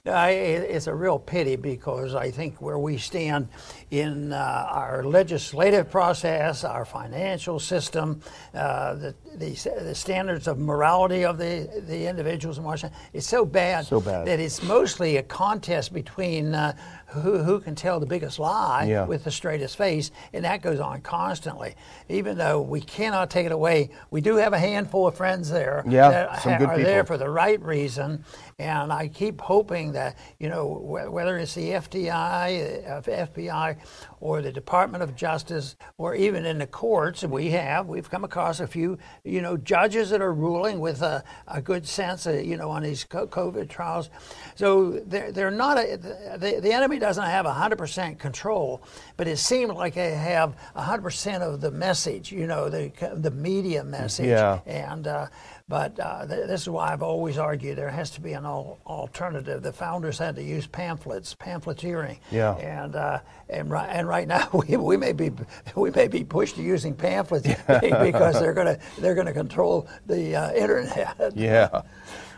yeah. 0.06 0.27
It's 0.27 0.88
a 0.88 0.94
real 0.96 1.20
pity 1.20 1.56
because 1.58 2.15
I 2.15 2.32
think 2.32 2.62
where 2.62 2.80
we 2.80 2.98
stand 2.98 3.50
in 3.94 4.34
uh, 4.34 4.68
our 4.72 5.04
legislative 5.04 5.88
process, 5.92 6.64
our 6.64 6.84
financial 6.84 7.60
system, 7.60 8.20
uh, 8.56 8.96
the, 8.96 9.16
the, 9.36 9.50
the, 9.84 9.94
standards 9.94 10.48
of 10.48 10.58
morality 10.58 11.24
of 11.24 11.38
the, 11.38 11.70
the 11.88 12.08
individuals 12.08 12.58
in 12.58 12.64
Washington, 12.64 12.98
it's 13.14 13.28
so 13.28 13.46
bad, 13.46 13.86
so 13.86 14.02
bad. 14.02 14.26
that 14.26 14.40
it's 14.40 14.64
mostly 14.64 15.18
a 15.18 15.24
contest 15.24 15.94
between 15.94 16.56
uh, 16.56 16.74
who, 17.13 17.38
who 17.38 17.60
can 17.60 17.75
tell 17.75 18.00
the 18.00 18.05
biggest 18.05 18.39
lie 18.39 18.86
yeah. 18.86 19.05
with 19.05 19.24
the 19.24 19.32
straightest 19.32 19.77
face, 19.77 20.12
and 20.34 20.46
that 20.46 20.62
goes 20.62 20.79
on 20.79 21.01
constantly. 21.01 21.75
Even 22.10 22.38
though 22.38 22.62
we 22.62 22.82
cannot 22.82 23.29
take 23.29 23.46
it 23.46 23.51
away, 23.51 23.89
we 24.12 24.22
do 24.22 24.36
have 24.36 24.53
a 24.53 24.60
handful 24.60 25.08
of 25.08 25.15
friends 25.15 25.50
there 25.50 25.84
yeah, 25.88 26.10
that 26.10 26.41
some 26.41 26.58
good 26.58 26.70
are 26.70 26.75
people. 26.75 26.91
there 26.91 27.03
for 27.05 27.17
the 27.17 27.29
right 27.29 27.62
reason, 27.62 28.24
and 28.60 28.91
I 28.91 29.08
keep 29.08 29.41
hoping 29.41 29.91
that 29.93 30.17
you 30.39 30.50
know 30.50 30.67
whether 30.67 31.38
it's 31.38 31.55
the 31.55 31.70
FDI, 31.70 32.89
uh, 32.89 33.01
FBI, 33.01 33.77
or 34.24 34.42
the 34.42 34.53
Department 34.53 35.03
of 35.03 35.18
Justice, 35.18 35.75
or 35.98 36.15
even 36.15 36.46
in 36.46 36.58
the 36.58 36.65
courts, 36.65 37.25
we 37.25 37.50
have 37.50 37.88
we've 37.88 38.10
come 38.10 38.24
across 38.24 38.62
a 38.62 38.68
few 38.68 38.98
you 39.25 39.42
know 39.42 39.58
judges 39.58 40.12
that 40.12 40.22
are 40.22 40.34
ruling 40.34 40.80
with 40.80 41.01
a, 41.01 41.22
a 41.50 41.62
good 41.62 41.86
sense, 41.86 42.25
of, 42.25 42.46
you 42.46 42.56
know, 42.56 42.70
on 42.70 42.84
these 42.84 43.03
COVID 43.03 43.68
trials. 43.68 44.10
So 44.56 44.92
they're, 45.06 45.34
they're 45.34 45.51
not 45.51 45.77
a, 45.77 45.98
the, 45.98 46.62
the 46.62 46.72
enemy 46.72 47.00
doesn't 47.00 47.22
have 47.22 47.46
100% 47.46 48.18
control, 48.18 48.82
but 49.18 49.27
it 49.27 49.39
seems 49.39 49.74
like 49.74 49.96
they 49.96 50.12
have 50.12 50.56
100% 50.77 51.42
of 51.42 51.60
the 51.60 51.72
message, 51.72 52.32
you 52.32 52.48
know, 52.48 52.70
the, 52.70 52.94
the 53.15 53.32
media 53.32 53.84
message. 53.84 54.27
Yeah. 54.27 54.62
And, 54.65 55.06
uh, 55.06 55.27
but 55.74 56.00
uh, 56.00 56.27
th- 56.27 56.46
this 56.46 56.62
is 56.62 56.70
why 56.70 56.94
I've 56.94 57.01
always 57.01 57.39
argued 57.39 57.80
there 57.80 57.89
has 57.89 58.12
to 58.12 58.22
be 58.22 58.34
an 58.34 58.46
al- 58.46 58.77
alternative. 58.86 59.63
The 59.63 59.74
founders 59.74 60.20
had 60.20 60.36
to 60.36 60.44
use 60.44 60.68
pamphlets, 60.68 61.34
pamphleteering. 61.34 62.20
Yeah. 62.30 62.56
And 62.58 62.96
uh, 62.96 63.22
and 63.50 63.72
right 63.72 63.88
and 63.88 64.08
right 64.08 64.27
now 64.27 64.48
we, 64.53 64.77
we 64.77 64.98
may 64.98 65.13
be 65.13 65.32
we 65.75 65.89
may 65.89 66.08
be 66.08 66.24
pushed 66.24 66.58
to 66.58 66.62
using 66.62 66.94
pamphlets 66.94 67.48
because 67.68 68.39
they're 68.39 68.53
gonna 68.53 68.77
they're 69.00 69.15
gonna 69.15 69.34
control 69.34 69.88
the 70.06 70.36
uh, 70.36 70.53
internet. 70.53 71.36
Yeah. 71.36 71.82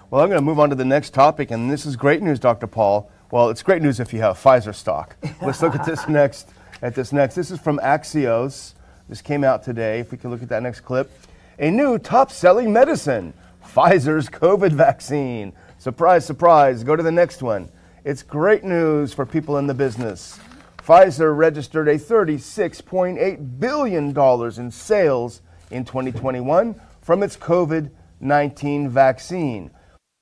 Well, 0.10 0.22
I'm 0.22 0.30
going 0.30 0.39
to 0.39 0.46
move 0.46 0.60
on 0.60 0.70
to 0.70 0.75
the 0.75 0.86
next 0.86 1.13
topic, 1.13 1.51
and 1.51 1.70
this 1.70 1.86
is 1.86 1.98
great 1.98 2.22
news, 2.22 2.39
Dr. 2.39 2.68
Paul. 2.68 3.12
Well, 3.32 3.50
it's 3.50 3.63
great 3.63 3.82
news 3.82 4.00
if 4.00 4.13
you 4.13 4.22
have 4.22 4.38
Pfizer 4.38 4.74
stock. 4.74 5.18
Let's 5.42 5.62
look 5.62 5.75
at 5.75 5.86
this 5.86 6.08
next. 6.08 6.51
At 6.82 6.96
this 6.96 7.12
next, 7.12 7.36
this 7.36 7.51
is 7.51 7.60
from 7.60 7.80
Axios. 7.80 8.75
This 9.10 9.22
came 9.22 9.44
out 9.44 9.63
today. 9.63 10.00
If 10.00 10.12
we 10.12 10.18
can 10.18 10.30
look 10.30 10.42
at 10.42 10.50
that 10.50 10.63
next 10.63 10.82
clip, 10.82 11.12
a 11.60 11.72
new 11.72 11.98
top-selling 11.98 12.72
medicine, 12.72 13.34
Pfizer's 13.64 14.30
COVID 14.30 14.72
vaccine. 14.72 15.54
Surprise, 15.78 16.26
surprise. 16.26 16.84
Go 16.84 16.96
to 16.96 17.04
the 17.04 17.12
next 17.12 17.42
one. 17.42 17.70
It's 18.04 18.24
great 18.24 18.64
news 18.64 19.14
for 19.14 19.26
people 19.26 19.58
in 19.58 19.68
the 19.68 19.74
business. 19.74 20.40
Pfizer 20.78 21.36
registered 21.36 21.88
a 21.88 21.96
$36.8 21.96 23.60
billion 23.60 24.60
in 24.60 24.72
sales 24.72 25.42
in 25.72 25.84
2021 25.84 26.80
from 27.02 27.24
its 27.24 27.38
COVID 27.38 27.90
19 28.22 28.90
vaccine. 28.90 29.72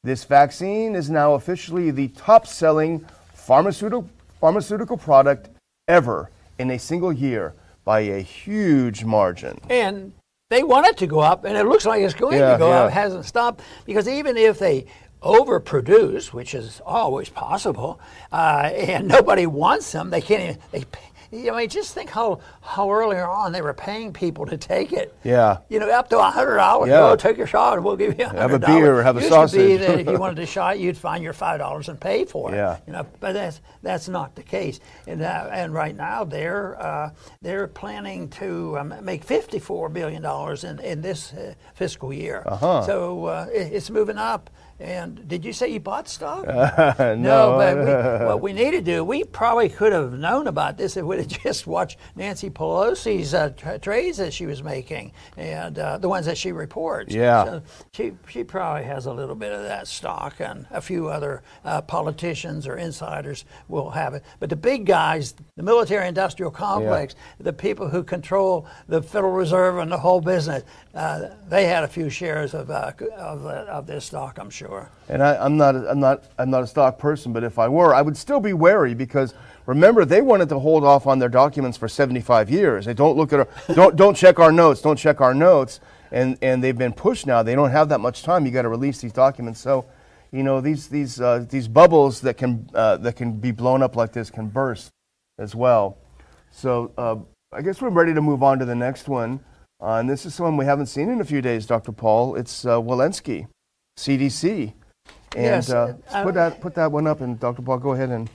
This 0.03 0.23
vaccine 0.23 0.95
is 0.95 1.09
now 1.09 1.33
officially 1.33 1.91
the 1.91 2.07
top 2.09 2.47
selling 2.47 3.05
pharmaceutical, 3.33 4.09
pharmaceutical 4.39 4.97
product 4.97 5.49
ever 5.87 6.29
in 6.57 6.71
a 6.71 6.79
single 6.79 7.13
year 7.13 7.53
by 7.85 7.99
a 8.01 8.19
huge 8.19 9.03
margin. 9.03 9.59
And 9.69 10.13
they 10.53 10.63
want 10.63 10.87
it 10.87 10.97
to 10.97 11.07
go 11.07 11.19
up, 11.19 11.45
and 11.45 11.57
it 11.57 11.65
looks 11.65 11.85
like 11.85 12.01
it's 12.01 12.13
going 12.13 12.37
yeah, 12.39 12.53
to 12.53 12.57
go 12.57 12.69
yeah. 12.69 12.81
up. 12.81 12.91
It 12.91 12.93
hasn't 12.93 13.25
stopped 13.25 13.61
because 13.85 14.07
even 14.07 14.37
if 14.37 14.59
they 14.59 14.85
overproduce, 15.21 16.33
which 16.33 16.53
is 16.53 16.81
always 16.85 17.29
possible, 17.29 17.99
uh, 18.31 18.69
and 18.73 19.07
nobody 19.17 19.45
wants 19.45 19.91
them, 19.91 20.09
they 20.09 20.21
can't 20.21 20.43
even. 20.43 20.57
They, 20.71 20.85
I 21.33 21.57
mean, 21.57 21.69
just 21.69 21.93
think 21.93 22.09
how 22.11 22.39
how 22.61 22.91
earlier 22.91 23.27
on 23.27 23.51
they 23.51 23.61
were 23.61 23.73
paying 23.73 24.13
people 24.13 24.45
to 24.45 24.57
take 24.57 24.93
it. 24.93 25.15
Yeah. 25.23 25.57
You 25.69 25.79
know, 25.79 25.89
up 25.89 26.09
to 26.09 26.19
a 26.19 26.29
hundred 26.29 26.57
dollars. 26.57 26.89
Yeah. 26.89 26.99
Go 26.99 27.15
take 27.15 27.39
a 27.39 27.47
shot, 27.47 27.75
and 27.75 27.83
we'll 27.83 27.95
give 27.95 28.19
you 28.19 28.25
a 28.25 28.29
Have 28.29 28.53
a 28.53 28.59
beer, 28.59 29.01
have 29.01 29.17
a 29.17 29.21
sausage. 29.21 29.59
Used 29.59 29.81
To 29.83 29.87
be 29.87 29.93
that 29.93 29.99
if 30.01 30.07
you 30.07 30.19
wanted 30.19 30.39
a 30.39 30.45
shot, 30.45 30.79
you'd 30.79 30.97
find 30.97 31.23
your 31.23 31.33
five 31.33 31.59
dollars 31.59 31.89
and 31.89 31.99
pay 31.99 32.25
for 32.25 32.51
it. 32.51 32.55
Yeah. 32.55 32.77
You 32.85 32.93
know, 32.93 33.07
but 33.19 33.33
that's 33.33 33.61
that's 33.81 34.07
not 34.07 34.35
the 34.35 34.43
case. 34.43 34.79
And 35.07 35.21
uh, 35.21 35.49
and 35.51 35.73
right 35.73 35.95
now 35.95 36.23
they're 36.23 36.79
uh, 36.81 37.11
they're 37.41 37.67
planning 37.67 38.29
to 38.31 38.77
um, 38.77 38.93
make 39.01 39.23
fifty 39.23 39.59
four 39.59 39.89
billion 39.89 40.21
dollars 40.21 40.63
in 40.63 40.79
in 40.79 41.01
this 41.01 41.33
uh, 41.33 41.55
fiscal 41.73 42.13
year. 42.13 42.43
Uh-huh. 42.45 42.83
So 42.83 43.25
uh, 43.25 43.47
it, 43.51 43.73
it's 43.73 43.89
moving 43.89 44.17
up. 44.17 44.49
And 44.83 45.25
did 45.29 45.45
you 45.45 45.53
say 45.53 45.69
you 45.69 45.79
bought 45.79 46.09
stock? 46.09 46.45
no, 46.45 47.55
but 47.57 47.77
we, 47.77 48.25
what 48.25 48.41
we 48.41 48.51
need 48.51 48.71
to 48.71 48.81
do, 48.81 49.01
we 49.01 49.23
probably 49.23 49.69
could 49.69 49.93
have 49.93 50.11
known 50.19 50.47
about 50.47 50.77
this 50.77 50.97
if 50.97 51.05
we'd 51.05 51.19
have 51.19 51.27
just 51.43 51.65
watched 51.65 51.97
Nancy 52.17 52.49
Pelosi's 52.49 53.33
uh, 53.33 53.51
tra- 53.55 53.79
trades 53.79 54.17
that 54.17 54.33
she 54.33 54.45
was 54.45 54.61
making 54.61 55.13
and 55.37 55.79
uh, 55.79 55.97
the 55.99 56.09
ones 56.09 56.25
that 56.25 56.37
she 56.37 56.51
reports. 56.51 57.15
Yeah. 57.15 57.45
So 57.45 57.61
she, 57.93 58.11
she 58.27 58.43
probably 58.43 58.83
has 58.83 59.05
a 59.05 59.13
little 59.13 59.35
bit 59.35 59.53
of 59.53 59.63
that 59.63 59.87
stock, 59.87 60.41
and 60.41 60.67
a 60.69 60.81
few 60.81 61.07
other 61.07 61.43
uh, 61.63 61.81
politicians 61.83 62.67
or 62.67 62.75
insiders 62.75 63.45
will 63.69 63.89
have 63.91 64.13
it. 64.13 64.25
But 64.41 64.49
the 64.49 64.57
big 64.57 64.85
guys, 64.85 65.33
the 65.55 65.63
military 65.63 66.09
industrial 66.09 66.51
complex, 66.51 67.15
the 67.39 67.53
people 67.53 67.87
who 67.87 68.03
control 68.03 68.67
the 68.89 69.01
Federal 69.01 69.31
Reserve 69.31 69.77
and 69.77 69.89
the 69.89 69.97
whole 69.97 70.19
business, 70.19 70.63
uh, 70.93 71.29
they 71.47 71.67
had 71.67 71.85
a 71.85 71.87
few 71.87 72.09
shares 72.09 72.53
of, 72.53 72.69
uh, 72.69 72.91
of, 73.17 73.45
uh, 73.45 73.65
of 73.69 73.87
this 73.87 74.03
stock, 74.03 74.37
I'm 74.39 74.49
sure. 74.49 74.72
And 75.09 75.21
I, 75.21 75.35
I'm 75.37 75.57
not, 75.57 75.75
I'm 75.75 75.99
not, 75.99 76.23
I'm 76.37 76.49
not 76.49 76.63
a 76.63 76.67
stock 76.67 76.97
person, 76.97 77.33
but 77.33 77.43
if 77.43 77.59
I 77.59 77.67
were, 77.67 77.93
I 77.93 78.01
would 78.01 78.17
still 78.17 78.39
be 78.39 78.53
wary 78.53 78.93
because 78.93 79.33
remember 79.65 80.05
they 80.05 80.21
wanted 80.21 80.49
to 80.49 80.59
hold 80.59 80.83
off 80.83 81.07
on 81.07 81.19
their 81.19 81.29
documents 81.29 81.77
for 81.77 81.87
75 81.87 82.49
years. 82.49 82.85
They 82.85 82.93
don't 82.93 83.17
look 83.17 83.33
at, 83.33 83.41
our, 83.41 83.47
don't, 83.75 83.95
don't 83.95 84.15
check 84.15 84.39
our 84.39 84.51
notes, 84.51 84.81
don't 84.81 84.97
check 84.97 85.21
our 85.21 85.33
notes, 85.33 85.79
and 86.13 86.37
and 86.41 86.63
they've 86.63 86.77
been 86.77 86.93
pushed 86.93 87.25
now. 87.27 87.43
They 87.43 87.55
don't 87.55 87.71
have 87.71 87.89
that 87.89 87.99
much 87.99 88.23
time. 88.23 88.45
You 88.45 88.51
got 88.51 88.61
to 88.61 88.69
release 88.69 89.01
these 89.01 89.11
documents. 89.11 89.59
So, 89.59 89.85
you 90.31 90.43
know, 90.43 90.61
these 90.61 90.87
these 90.87 91.19
uh, 91.19 91.45
these 91.49 91.67
bubbles 91.67 92.21
that 92.21 92.37
can 92.37 92.69
uh, 92.73 92.97
that 92.97 93.15
can 93.15 93.33
be 93.33 93.51
blown 93.51 93.81
up 93.81 93.95
like 93.95 94.13
this 94.13 94.29
can 94.29 94.47
burst 94.47 94.91
as 95.39 95.55
well. 95.55 95.97
So 96.51 96.93
uh, 96.97 97.15
I 97.51 97.61
guess 97.61 97.81
we're 97.81 97.89
ready 97.89 98.13
to 98.13 98.21
move 98.21 98.43
on 98.43 98.59
to 98.59 98.65
the 98.65 98.75
next 98.75 99.09
one. 99.09 99.39
Uh, 99.81 99.95
and 99.95 100.09
this 100.09 100.25
is 100.25 100.33
someone 100.33 100.55
we 100.55 100.65
haven't 100.65 100.85
seen 100.85 101.09
in 101.09 101.19
a 101.19 101.25
few 101.25 101.41
days, 101.41 101.65
Dr. 101.65 101.91
Paul. 101.91 102.35
It's 102.35 102.63
uh, 102.63 102.79
Walensky. 102.79 103.47
CDC. 103.97 104.73
And 105.35 105.43
Yes, 105.43 105.69
uh, 105.69 105.95
uh, 106.11 106.23
put 106.23 106.35
that 106.35 106.61
put 106.61 106.75
that 106.75 106.91
one 106.91 107.07
up, 107.07 107.21
and 107.21 107.39
Dr. 107.39 107.61
Paul, 107.61 107.79
go 107.79 107.93
ahead 107.93 108.09
and 108.09 108.29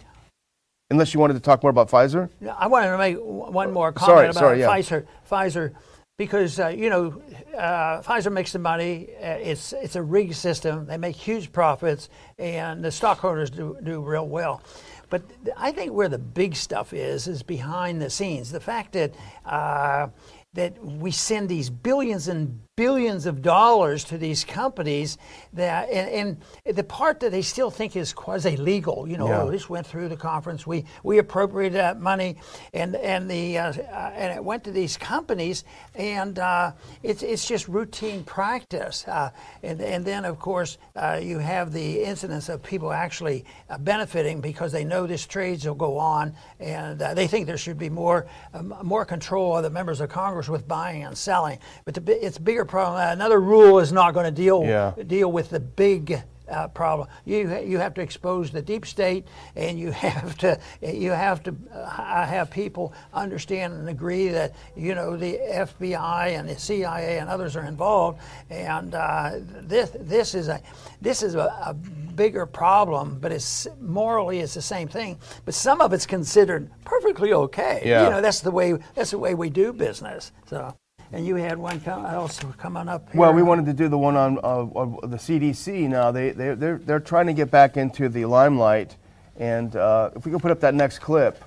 unless 0.90 1.14
you 1.14 1.20
wanted 1.20 1.34
to 1.34 1.40
talk 1.40 1.62
more 1.62 1.70
about 1.70 1.88
Pfizer. 1.88 2.28
I 2.58 2.66
wanted 2.66 2.90
to 2.90 2.98
make 2.98 3.16
one 3.18 3.72
more 3.72 3.92
comment 3.92 4.06
Sorry, 4.06 4.26
about 4.28 4.34
sorry, 4.34 4.60
yeah. 4.60 4.68
Pfizer. 4.68 5.06
Pfizer, 5.30 5.74
because 6.16 6.58
uh, 6.58 6.68
you 6.68 6.90
know, 6.90 7.22
uh, 7.56 8.02
Pfizer 8.02 8.32
makes 8.32 8.52
the 8.52 8.58
money. 8.58 9.08
Uh, 9.22 9.38
it's 9.40 9.72
it's 9.72 9.96
a 9.96 10.02
rigged 10.02 10.34
system. 10.34 10.86
They 10.86 10.96
make 10.96 11.14
huge 11.14 11.52
profits, 11.52 12.08
and 12.38 12.84
the 12.84 12.90
stockholders 12.90 13.50
do 13.50 13.76
do 13.82 14.00
real 14.00 14.26
well. 14.26 14.62
But 15.10 15.22
I 15.56 15.72
think 15.72 15.92
where 15.92 16.08
the 16.08 16.18
big 16.18 16.56
stuff 16.56 16.92
is 16.92 17.28
is 17.28 17.42
behind 17.42 18.02
the 18.02 18.10
scenes. 18.10 18.50
The 18.50 18.60
fact 18.60 18.92
that 18.92 19.14
uh, 19.46 20.08
that 20.54 20.82
we 20.82 21.12
send 21.12 21.48
these 21.48 21.70
billions 21.70 22.28
and 22.28 22.60
billions 22.78 23.26
of 23.26 23.42
dollars 23.42 24.04
to 24.04 24.16
these 24.16 24.44
companies 24.44 25.18
that 25.52 25.90
and, 25.90 26.38
and 26.66 26.76
the 26.76 26.84
part 26.84 27.18
that 27.18 27.32
they 27.32 27.42
still 27.42 27.70
think 27.72 27.96
is 27.96 28.12
quasi 28.12 28.56
legal 28.56 29.04
you 29.08 29.16
know 29.18 29.26
Yeah. 29.26 29.42
oh, 29.42 29.50
this 29.50 29.68
went 29.68 29.84
through 29.84 30.08
the 30.08 30.16
conference 30.16 30.64
we 30.64 30.84
we 31.02 31.18
appropriated 31.18 31.76
that 31.76 32.00
money 32.00 32.36
and 32.72 32.94
and 32.94 33.28
the 33.28 33.58
uh, 33.58 33.72
uh, 33.72 34.12
and 34.14 34.32
it 34.38 34.44
went 34.44 34.62
to 34.62 34.70
these 34.70 34.96
companies 34.96 35.64
and 35.96 36.38
uh, 36.38 36.70
it's 37.02 37.24
it's 37.24 37.44
just 37.48 37.66
routine 37.66 38.22
practice 38.22 39.04
uh, 39.08 39.30
and 39.64 39.80
and 39.80 40.04
then 40.04 40.24
of 40.24 40.38
course 40.38 40.78
uh, 40.94 41.18
you 41.20 41.38
have 41.40 41.72
the 41.72 42.04
incidence 42.04 42.48
of 42.48 42.62
people 42.62 42.92
actually 42.92 43.44
uh, 43.70 43.78
benefiting 43.78 44.40
because 44.40 44.70
they 44.70 44.84
know 44.84 45.04
this 45.04 45.26
trades 45.26 45.66
will 45.66 45.74
go 45.74 45.98
on 45.98 46.32
and 46.60 47.02
uh, 47.02 47.12
they 47.12 47.26
think 47.26 47.46
there 47.48 47.58
should 47.58 47.78
be 47.78 47.90
more 47.90 48.28
um, 48.54 48.72
more 48.84 49.04
control 49.04 49.56
of 49.56 49.64
the 49.64 49.70
members 49.70 50.00
of 50.00 50.08
Congress 50.08 50.48
with 50.48 50.68
buying 50.68 51.02
and 51.02 51.18
selling 51.18 51.58
but 51.84 51.94
the, 51.94 52.24
it's 52.24 52.38
bigger 52.38 52.67
problem 52.68 53.00
another 53.08 53.40
rule 53.40 53.78
is 53.78 53.92
not 53.92 54.14
going 54.14 54.26
to 54.26 54.30
deal 54.42 54.62
Yeah. 54.64 54.92
deal 55.06 55.30
with 55.32 55.50
the 55.50 55.60
big 55.60 56.22
uh, 56.50 56.68
problem. 56.68 57.08
You 57.24 57.58
you 57.58 57.78
have 57.78 57.94
to 57.94 58.00
expose 58.00 58.50
the 58.50 58.62
deep 58.62 58.86
state, 58.86 59.26
and 59.54 59.78
you 59.78 59.90
have 60.06 60.36
to 60.38 60.58
you 60.82 61.10
have 61.10 61.42
to 61.42 61.54
uh, 61.72 62.26
have 62.26 62.50
people 62.50 62.92
understand 63.12 63.74
and 63.74 63.88
agree 63.88 64.28
that 64.28 64.54
you 64.76 64.94
know 64.94 65.16
the 65.16 65.38
FBI 65.52 66.38
and 66.38 66.48
the 66.48 66.58
CIA 66.58 67.18
and 67.18 67.28
others 67.28 67.56
are 67.56 67.64
involved, 67.64 68.20
and 68.50 68.94
uh, 68.94 69.32
this 69.60 69.90
this 70.00 70.34
is 70.34 70.48
a 70.48 70.60
this 71.02 71.22
is 71.22 71.34
a, 71.34 71.40
a 71.66 71.74
bigger 71.74 72.46
problem, 72.46 73.18
but 73.20 73.30
it's 73.30 73.68
morally 73.80 74.40
it's 74.40 74.54
the 74.54 74.62
same 74.62 74.88
thing. 74.88 75.18
But 75.44 75.54
some 75.54 75.80
of 75.80 75.92
it's 75.92 76.06
considered 76.06 76.70
perfectly 76.84 77.32
okay. 77.32 77.82
Yeah. 77.84 78.04
You 78.04 78.10
know 78.10 78.20
that's 78.22 78.40
the 78.40 78.50
way 78.50 78.78
that's 78.94 79.10
the 79.10 79.18
way 79.18 79.34
we 79.34 79.50
do 79.50 79.72
business. 79.72 80.32
So. 80.46 80.74
And 81.12 81.26
you 81.26 81.36
had 81.36 81.56
one 81.56 81.80
com- 81.80 82.04
also 82.04 82.54
coming 82.58 82.88
up. 82.88 83.10
Here. 83.10 83.20
Well, 83.20 83.32
we 83.32 83.42
wanted 83.42 83.66
to 83.66 83.72
do 83.72 83.88
the 83.88 83.96
one 83.96 84.16
on 84.16 84.38
uh, 84.38 85.06
the 85.06 85.16
CDC 85.16 85.88
now. 85.88 86.10
They, 86.10 86.30
they, 86.30 86.54
they're, 86.54 86.78
they're 86.78 87.00
trying 87.00 87.26
to 87.28 87.32
get 87.32 87.50
back 87.50 87.76
into 87.76 88.08
the 88.08 88.26
limelight. 88.26 88.96
And 89.36 89.74
uh, 89.74 90.10
if 90.14 90.26
we 90.26 90.32
can 90.32 90.40
put 90.40 90.50
up 90.50 90.60
that 90.60 90.74
next 90.74 90.98
clip, 90.98 91.42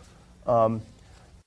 um, 0.48 0.82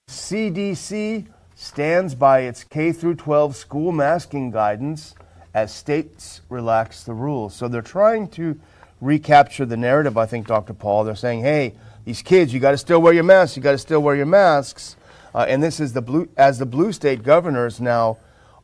CDC 0.08 1.26
stands 1.56 2.14
by 2.14 2.40
its 2.40 2.62
K 2.62 2.92
through 2.92 3.16
12 3.16 3.56
school 3.56 3.90
masking 3.90 4.50
guidance 4.50 5.14
as 5.54 5.72
states 5.72 6.40
relax 6.48 7.04
the 7.04 7.14
rules. 7.14 7.54
So 7.54 7.68
they're 7.68 7.82
trying 7.82 8.28
to 8.30 8.58
recapture 9.00 9.64
the 9.64 9.76
narrative, 9.76 10.16
I 10.16 10.26
think, 10.26 10.46
Dr. 10.46 10.74
Paul. 10.74 11.04
They're 11.04 11.14
saying, 11.14 11.40
hey, 11.40 11.74
these 12.04 12.22
kids, 12.22 12.52
you 12.52 12.60
got 12.60 12.72
to 12.72 12.78
still 12.78 13.00
wear 13.00 13.12
your 13.12 13.24
masks. 13.24 13.56
You 13.56 13.62
got 13.62 13.72
to 13.72 13.78
still 13.78 14.02
wear 14.02 14.14
your 14.14 14.26
masks. 14.26 14.96
Uh, 15.34 15.46
and 15.48 15.62
this 15.62 15.80
is 15.80 15.92
the 15.92 16.02
blue, 16.02 16.28
as 16.36 16.58
the 16.58 16.66
blue 16.66 16.92
state 16.92 17.22
governors 17.22 17.80
now 17.80 18.16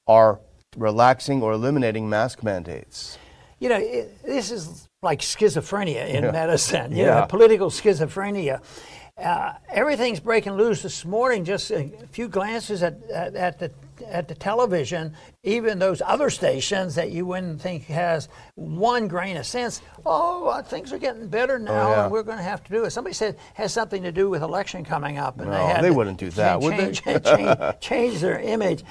are 0.06 0.40
relaxing 0.76 1.42
or 1.42 1.52
eliminating 1.52 2.08
mask 2.08 2.42
mandates. 2.42 3.18
you 3.58 3.68
know, 3.68 3.76
it, 3.78 4.22
this 4.24 4.50
is 4.50 4.88
like 5.02 5.20
schizophrenia 5.20 6.08
in 6.08 6.24
Yeah. 6.24 6.30
medicine, 6.30 6.92
you 6.92 7.04
Yeah. 7.04 7.20
know, 7.20 7.26
political 7.26 7.68
schizophrenia. 7.68 8.62
Uh, 9.20 9.54
everything's 9.68 10.20
breaking 10.20 10.54
loose 10.54 10.82
this 10.82 11.04
morning. 11.04 11.44
Just 11.44 11.70
a 11.70 11.90
few 12.10 12.28
glances 12.28 12.82
at, 12.82 13.02
at, 13.10 13.34
at 13.34 13.58
the 13.58 13.70
at 14.08 14.28
the 14.28 14.34
television, 14.34 15.14
even 15.42 15.78
those 15.78 16.02
other 16.04 16.30
stations 16.30 16.94
that 16.94 17.10
you 17.10 17.26
wouldn't 17.26 17.60
think 17.60 17.84
has 17.84 18.28
one 18.54 19.08
grain 19.08 19.36
of 19.36 19.46
sense. 19.46 19.80
Oh, 20.06 20.46
uh, 20.46 20.62
things 20.62 20.92
are 20.92 20.98
getting 20.98 21.28
better 21.28 21.58
now, 21.58 21.90
yeah. 21.90 22.02
and 22.04 22.12
we're 22.12 22.22
going 22.22 22.38
to 22.38 22.44
have 22.44 22.64
to 22.64 22.72
do 22.72 22.84
it. 22.84 22.90
Somebody 22.90 23.14
said 23.14 23.38
has 23.54 23.72
something 23.72 24.02
to 24.02 24.12
do 24.12 24.28
with 24.28 24.42
election 24.42 24.84
coming 24.84 25.18
up, 25.18 25.38
and 25.40 25.50
No, 25.50 25.56
they 25.56 25.72
had 25.72 25.84
they 25.84 25.90
wouldn't 25.90 26.18
do 26.18 26.30
that, 26.30 26.60
would 26.60 26.76
they? 26.76 26.92
change, 26.92 27.24
change, 27.24 27.58
change 27.80 28.20
their 28.20 28.38
image. 28.38 28.84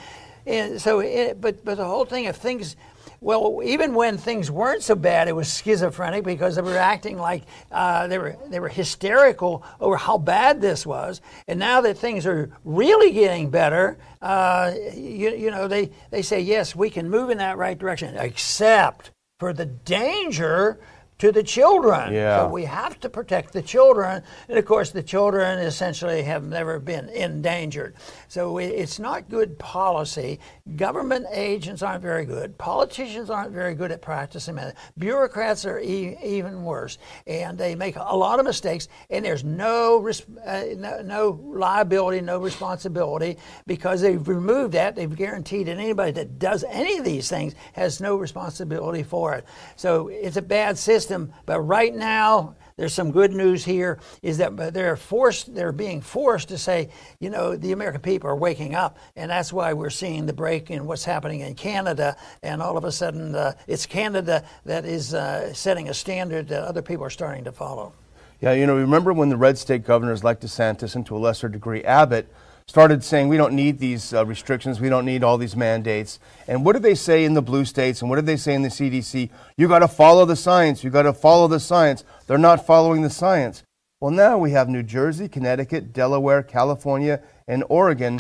And 0.46 0.82
so, 0.82 1.00
it, 1.00 1.40
but 1.40 1.64
but 1.64 1.78
the 1.78 1.86
whole 1.86 2.06
thing 2.06 2.28
of 2.28 2.36
things, 2.36 2.76
well, 3.22 3.62
even 3.64 3.94
when 3.94 4.18
things 4.18 4.50
weren't 4.50 4.82
so 4.82 4.96
bad, 4.96 5.28
it 5.28 5.36
was 5.36 5.58
schizophrenic 5.58 6.24
because 6.24 6.56
they 6.56 6.62
were 6.62 6.78
acting 6.78 7.18
like 7.18 7.44
uh, 7.72 8.08
they 8.08 8.18
were 8.18 8.38
they 8.48 8.60
were 8.60 8.70
hysterical 8.70 9.64
over 9.82 9.98
how 9.98 10.18
bad 10.18 10.62
this 10.62 10.86
was. 10.86 11.22
And 11.48 11.60
now 11.60 11.82
that 11.82 11.98
things 11.98 12.26
are 12.26 12.50
really 12.64 13.12
getting 13.12 13.50
better, 13.50 13.98
uh, 14.22 14.74
you, 14.94 15.32
you 15.32 15.52
know, 15.52 15.68
they 15.68 15.92
they 16.12 16.22
say 16.22 16.40
yes, 16.40 16.76
we 16.76 16.90
can 16.90 17.10
move 17.10 17.30
in 17.30 17.38
that 17.40 17.58
right 17.58 17.78
direction, 17.78 18.16
except 18.16 19.12
for 19.40 19.54
the 19.54 19.66
danger 19.66 20.80
to 21.20 21.32
the 21.34 21.44
children. 21.44 22.14
Yeah. 22.14 22.40
So 22.46 22.48
we 22.50 22.64
have 22.64 23.00
to 23.02 23.10
protect 23.10 23.52
the 23.54 23.62
children. 23.62 24.24
And 24.48 24.58
of 24.58 24.66
course, 24.66 24.92
the 24.92 25.04
children 25.04 25.60
essentially 25.60 26.24
have 26.24 26.46
never 26.46 26.80
been 26.80 27.10
endangered. 27.10 27.96
So 28.30 28.58
it- 28.58 28.68
it's 28.68 29.00
not 29.00 29.30
good 29.30 29.60
policy. 29.60 30.40
Government 30.78 31.26
agents 31.34 31.82
aren't 31.84 32.02
very 32.02 32.24
good. 32.26 32.58
Politicians 32.58 33.30
aren't 33.30 33.52
very 33.52 33.76
good 33.76 33.92
at 33.92 34.02
practicing 34.02 34.58
it. 34.58 34.76
Bureaucrats 34.98 35.66
are 35.66 35.80
e- 35.80 36.18
even 36.24 36.64
worse. 36.64 36.98
And 37.28 37.58
they 37.58 37.76
make 37.76 37.98
a 37.98 38.16
lot 38.16 38.40
of 38.40 38.46
mistakes. 38.46 38.88
And 39.10 39.26
there's 39.26 39.44
no, 39.44 39.98
res- 39.98 40.26
uh, 40.46 40.64
no, 40.78 41.02
no 41.02 41.40
liability, 41.44 42.22
no 42.22 42.40
responsibility 42.40 43.38
because 43.68 44.00
they've 44.00 44.26
removed 44.26 44.74
that. 44.74 44.96
They've 44.96 45.14
guaranteed 45.14 45.68
that 45.68 45.78
anybody 45.78 46.12
that 46.14 46.40
does 46.40 46.64
any 46.70 46.98
of 46.98 47.04
these 47.04 47.28
things 47.30 47.56
has 47.74 48.00
no 48.00 48.16
responsibility 48.16 49.04
for 49.04 49.34
it. 49.34 49.44
So 49.76 50.08
it's 50.08 50.38
a 50.38 50.42
bad 50.42 50.78
system. 50.78 51.09
But 51.46 51.62
right 51.62 51.94
now, 51.94 52.56
there's 52.78 52.94
some 52.94 53.12
good 53.12 53.32
news 53.34 53.66
here 53.66 54.00
is 54.22 54.38
that 54.38 54.74
they're 54.74 54.96
forced 54.96 55.54
they're 55.54 55.74
being 55.74 56.00
forced 56.00 56.48
to 56.48 56.58
say 56.58 56.90
you 57.20 57.30
know 57.30 57.58
the 57.58 57.74
american 57.74 58.00
people 58.00 58.30
are 58.30 58.38
waking 58.38 58.74
up 58.74 58.98
and 59.18 59.30
that's 59.30 59.52
why 59.52 59.74
we're 59.74 59.90
seeing 59.90 60.26
the 60.26 60.32
break 60.32 60.72
in 60.72 60.86
what's 60.86 61.04
happening 61.04 61.42
in 61.42 61.56
canada 61.56 62.16
and 62.42 62.62
all 62.62 62.78
of 62.78 62.86
a 62.86 62.92
sudden 62.92 63.36
uh, 63.36 63.52
it's 63.68 63.86
canada 63.86 64.46
that 64.64 64.86
is 64.86 65.14
uh, 65.14 65.54
setting 65.54 65.90
a 65.90 65.94
standard 65.94 66.48
that 66.48 66.64
other 66.64 66.82
people 66.82 67.06
are 67.06 67.10
starting 67.10 67.44
to 67.44 67.52
follow. 67.52 67.94
Yeah, 68.42 68.54
you 68.54 68.66
know, 68.66 68.76
remember 68.76 69.12
when 69.12 69.30
the 69.30 69.38
red 69.38 69.58
state 69.58 69.84
governors 69.84 70.24
like 70.24 70.40
DeSantis 70.40 70.96
and 70.96 71.06
to 71.08 71.18
a 71.18 71.20
lesser 71.20 71.50
degree 71.50 71.84
Abbott 71.84 72.32
started 72.70 73.04
saying 73.04 73.28
we 73.28 73.36
don't 73.36 73.56
need 73.56 73.80
these 73.80 74.14
uh, 74.14 74.24
restrictions, 74.24 74.80
we 74.80 74.90
don't 74.90 75.04
need 75.04 75.24
all 75.24 75.40
these 75.40 75.56
mandates. 75.56 76.20
And 76.48 76.64
what 76.64 76.74
did 76.74 76.84
they 76.84 76.94
say 76.94 77.26
in 77.26 77.34
the 77.34 77.42
blue 77.42 77.66
states 77.66 78.02
and 78.02 78.12
what 78.12 78.18
did 78.18 78.28
they 78.28 78.38
say 78.38 78.54
in 78.54 78.62
the 78.62 78.70
CDC? 78.70 79.32
You 79.58 79.68
got 79.68 79.80
to 79.80 79.88
follow 79.88 80.24
the 80.24 80.36
science, 80.36 80.84
you 80.84 80.92
got 80.92 81.02
to 81.02 81.14
follow 81.14 81.48
the 81.48 81.60
science. 81.60 82.04
They're 82.28 82.38
not 82.38 82.68
following 82.68 83.02
the 83.02 83.10
science. 83.10 83.64
Well, 84.00 84.12
now 84.12 84.38
we 84.38 84.52
have 84.52 84.70
New 84.70 84.84
Jersey, 84.84 85.28
Connecticut, 85.28 85.94
Delaware, 85.94 86.44
California, 86.44 87.24
and 87.48 87.64
Oregon, 87.70 88.20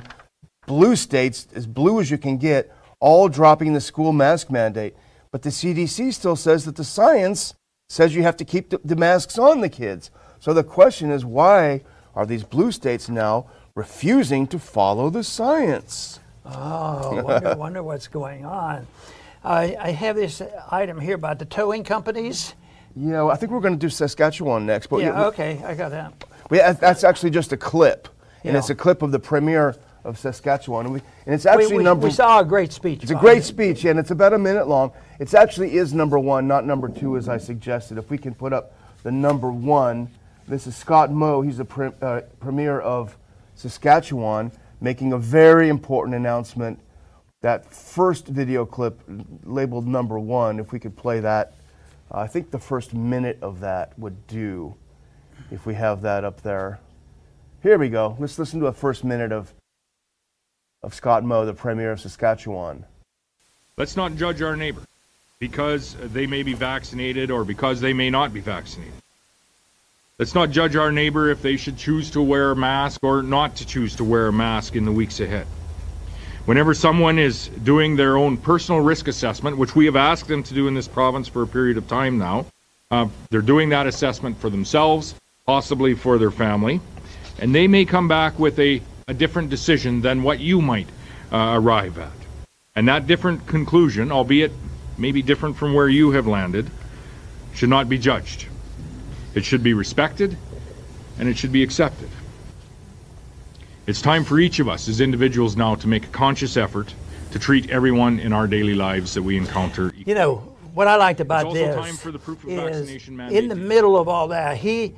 blue 0.65 0.95
states, 0.95 1.47
as 1.53 1.67
blue 1.67 1.99
as 1.99 2.09
you 2.09 2.17
can 2.17 2.37
get, 2.37 2.75
all 2.99 3.29
dropping 3.29 3.73
the 3.73 3.81
school 3.81 4.13
mask 4.13 4.49
mandate. 4.49 4.95
But 5.31 5.43
the 5.43 5.51
CDC 5.51 6.11
still 6.11 6.35
says 6.35 6.65
that 6.65 6.75
the 6.75 6.83
science 6.83 7.53
says 7.87 8.15
you 8.15 8.23
have 8.23 8.37
to 8.37 8.45
keep 8.45 8.71
the, 8.71 8.81
the 8.83 8.95
masks 8.95 9.37
on 9.37 9.61
the 9.61 9.69
kids. 9.69 10.09
So 10.39 10.55
the 10.55 10.63
question 10.63 11.11
is 11.11 11.23
why 11.23 11.83
are 12.15 12.25
these 12.25 12.43
blue 12.43 12.71
states 12.71 13.09
now 13.09 13.45
refusing 13.75 14.47
to 14.47 14.59
follow 14.59 15.09
the 15.09 15.23
science? 15.23 16.19
oh 16.45 17.21
wonder, 17.21 17.55
wonder 17.57 17.83
what's 17.83 18.07
going 18.07 18.45
on 18.45 18.87
I, 19.43 19.75
I 19.79 19.91
have 19.91 20.15
this 20.15 20.41
item 20.71 20.99
here 20.99 21.15
about 21.15 21.37
the 21.39 21.45
towing 21.45 21.83
companies 21.83 22.53
Yeah, 22.95 23.23
well, 23.23 23.31
I 23.31 23.35
think 23.35 23.51
we're 23.51 23.59
going 23.59 23.75
to 23.75 23.79
do 23.79 23.89
Saskatchewan 23.89 24.65
next. 24.65 24.87
But 24.87 25.01
yeah 25.01 25.25
okay 25.27 25.61
i 25.63 25.75
got 25.75 25.91
that 25.91 26.25
we- 26.49 26.57
that's 26.57 27.03
actually 27.03 27.29
just 27.29 27.51
a 27.53 27.57
clip. 27.57 28.07
And 28.43 28.53
Yeah. 28.53 28.59
it's 28.59 28.69
a 28.69 28.75
clip 28.75 29.01
of 29.01 29.11
the 29.11 29.19
premier 29.19 29.75
of 30.03 30.17
Saskatchewan. 30.17 30.85
And, 30.85 30.93
we, 30.95 31.01
and 31.25 31.35
it's 31.35 31.45
actually 31.45 31.73
we, 31.73 31.77
we, 31.77 31.83
number 31.83 32.07
we 32.07 32.11
saw 32.13 32.39
a 32.39 32.45
great 32.45 32.71
speech 32.71 33.03
It's 33.03 33.11
a 33.11 33.15
great 33.15 33.37
him. 33.37 33.43
speech, 33.43 33.85
and 33.85 33.99
it's 33.99 34.11
about 34.11 34.33
a 34.33 34.39
minute 34.39 34.67
long. 34.67 34.91
It 35.19 35.33
actually 35.33 35.75
is 35.75 35.93
number 35.93 36.17
one, 36.17 36.47
not 36.47 36.65
number 36.65 36.87
two, 36.89 37.17
as 37.17 37.27
I 37.29 37.37
suggested. 37.37 37.97
If 37.97 38.09
we 38.09 38.17
can 38.17 38.33
put 38.33 38.53
up 38.53 38.73
the 39.03 39.11
number 39.11 39.51
one, 39.51 40.09
this 40.47 40.65
is 40.67 40.75
Scott 40.75 41.11
Moe. 41.11 41.41
He's 41.41 41.57
the 41.57 41.65
pre- 41.65 41.91
uh, 42.01 42.21
premier 42.39 42.79
of 42.79 43.15
Saskatchewan, 43.59 44.53
making 44.79 45.11
a 45.11 45.17
very 45.17 45.67
important 45.67 46.15
announcement. 46.15 46.79
That 47.41 47.65
first 47.65 48.25
video 48.25 48.65
clip 48.65 49.01
labeled 49.43 49.85
number 49.85 50.17
one, 50.17 50.59
if 50.59 50.71
we 50.71 50.79
could 50.79 50.95
play 50.95 51.19
that, 51.19 51.55
uh, 52.09 52.19
I 52.19 52.27
think 52.27 52.51
the 52.51 52.59
first 52.59 52.93
minute 52.93 53.37
of 53.41 53.59
that 53.59 53.99
would 53.99 54.27
do, 54.27 54.75
if 55.51 55.65
we 55.65 55.73
have 55.73 56.01
that 56.03 56.23
up 56.23 56.41
there. 56.41 56.79
Here 57.61 57.77
we 57.77 57.89
go. 57.89 58.15
Let's 58.17 58.39
listen 58.39 58.61
to 58.61 58.67
a 58.67 58.73
first 58.73 59.03
minute 59.03 59.33
of, 59.33 59.53
of 60.81 60.93
Scott 60.93 61.25
Moe, 61.25 61.45
the 61.45 61.53
premier 61.53 61.91
of 61.91 61.99
Saskatchewan. 61.99 62.85
Let's 63.75 63.97
not 63.97 64.15
judge 64.15 64.41
our 64.41 64.55
neighbor 64.55 64.83
because 65.39 65.97
they 66.13 66.25
may 66.25 66.43
be 66.43 66.53
vaccinated 66.53 67.29
or 67.29 67.43
because 67.43 67.81
they 67.81 67.91
may 67.91 68.09
not 68.09 68.33
be 68.33 68.39
vaccinated. 68.39 68.93
Let's 70.19 70.35
not 70.35 70.51
judge 70.51 70.75
our 70.75 70.91
neighbor 70.91 71.29
if 71.29 71.41
they 71.41 71.55
should 71.55 71.77
choose 71.77 72.11
to 72.11 72.21
wear 72.21 72.51
a 72.51 72.55
mask 72.55 73.05
or 73.05 73.23
not 73.23 73.55
to 73.55 73.65
choose 73.65 73.95
to 73.95 74.03
wear 74.03 74.27
a 74.27 74.33
mask 74.33 74.75
in 74.75 74.83
the 74.83 74.91
weeks 74.91 75.21
ahead. 75.21 75.47
Whenever 76.43 76.73
someone 76.73 77.17
is 77.17 77.47
doing 77.47 77.95
their 77.95 78.17
own 78.17 78.35
personal 78.35 78.81
risk 78.81 79.07
assessment, 79.07 79.57
which 79.57 79.77
we 79.77 79.85
have 79.85 79.95
asked 79.95 80.27
them 80.27 80.43
to 80.43 80.53
do 80.53 80.67
in 80.67 80.73
this 80.73 80.89
province 80.89 81.29
for 81.29 81.41
a 81.41 81.47
period 81.47 81.77
of 81.77 81.87
time 81.87 82.17
now, 82.17 82.45
uh, 82.91 83.07
they're 83.29 83.41
doing 83.41 83.69
that 83.69 83.87
assessment 83.87 84.37
for 84.37 84.49
themselves, 84.49 85.15
possibly 85.45 85.93
for 85.93 86.17
their 86.17 86.31
family, 86.31 86.81
and 87.39 87.55
they 87.55 87.65
may 87.65 87.85
come 87.85 88.09
back 88.09 88.37
with 88.37 88.59
a, 88.59 88.81
a 89.07 89.13
different 89.13 89.49
decision 89.49 90.01
than 90.01 90.21
what 90.21 90.41
you 90.41 90.61
might 90.61 90.89
uh, 91.31 91.53
arrive 91.55 91.97
at. 91.97 92.11
And 92.75 92.89
that 92.89 93.07
different 93.07 93.47
conclusion, 93.47 94.11
albeit 94.11 94.51
maybe 94.97 95.21
different 95.21 95.55
from 95.55 95.73
where 95.73 95.87
you 95.87 96.11
have 96.11 96.27
landed, 96.27 96.69
should 97.53 97.69
not 97.69 97.87
be 97.87 97.97
judged. 97.97 98.48
It 99.35 99.45
should 99.45 99.63
be 99.63 99.73
respected 99.73 100.37
and 101.19 101.27
it 101.27 101.37
should 101.37 101.51
be 101.51 101.63
accepted. 101.63 102.09
It's 103.87 104.01
time 104.01 104.23
for 104.23 104.39
each 104.39 104.59
of 104.59 104.69
us 104.69 104.87
as 104.87 105.01
individuals 105.01 105.55
now 105.55 105.75
to 105.75 105.87
make 105.87 106.05
a 106.05 106.09
conscious 106.09 106.57
effort 106.57 106.93
to 107.31 107.39
treat 107.39 107.69
everyone 107.69 108.19
in 108.19 108.33
our 108.33 108.47
daily 108.47 108.75
lives 108.75 109.13
that 109.13 109.21
we 109.21 109.37
encounter. 109.37 109.93
You 109.95 110.15
know, 110.15 110.55
what 110.73 110.87
I 110.87 110.95
liked 110.95 111.19
about 111.19 111.45
also 111.45 111.57
this 111.57 111.75
time 111.75 111.95
for 111.95 112.11
the 112.11 112.19
proof 112.19 112.43
of 112.43 112.49
is 112.49 112.55
vaccination 112.57 113.15
mandate 113.17 113.37
in 113.37 113.49
the 113.49 113.55
to- 113.55 113.61
middle 113.61 113.97
of 113.97 114.07
all 114.07 114.27
that, 114.29 114.57
he 114.57 114.93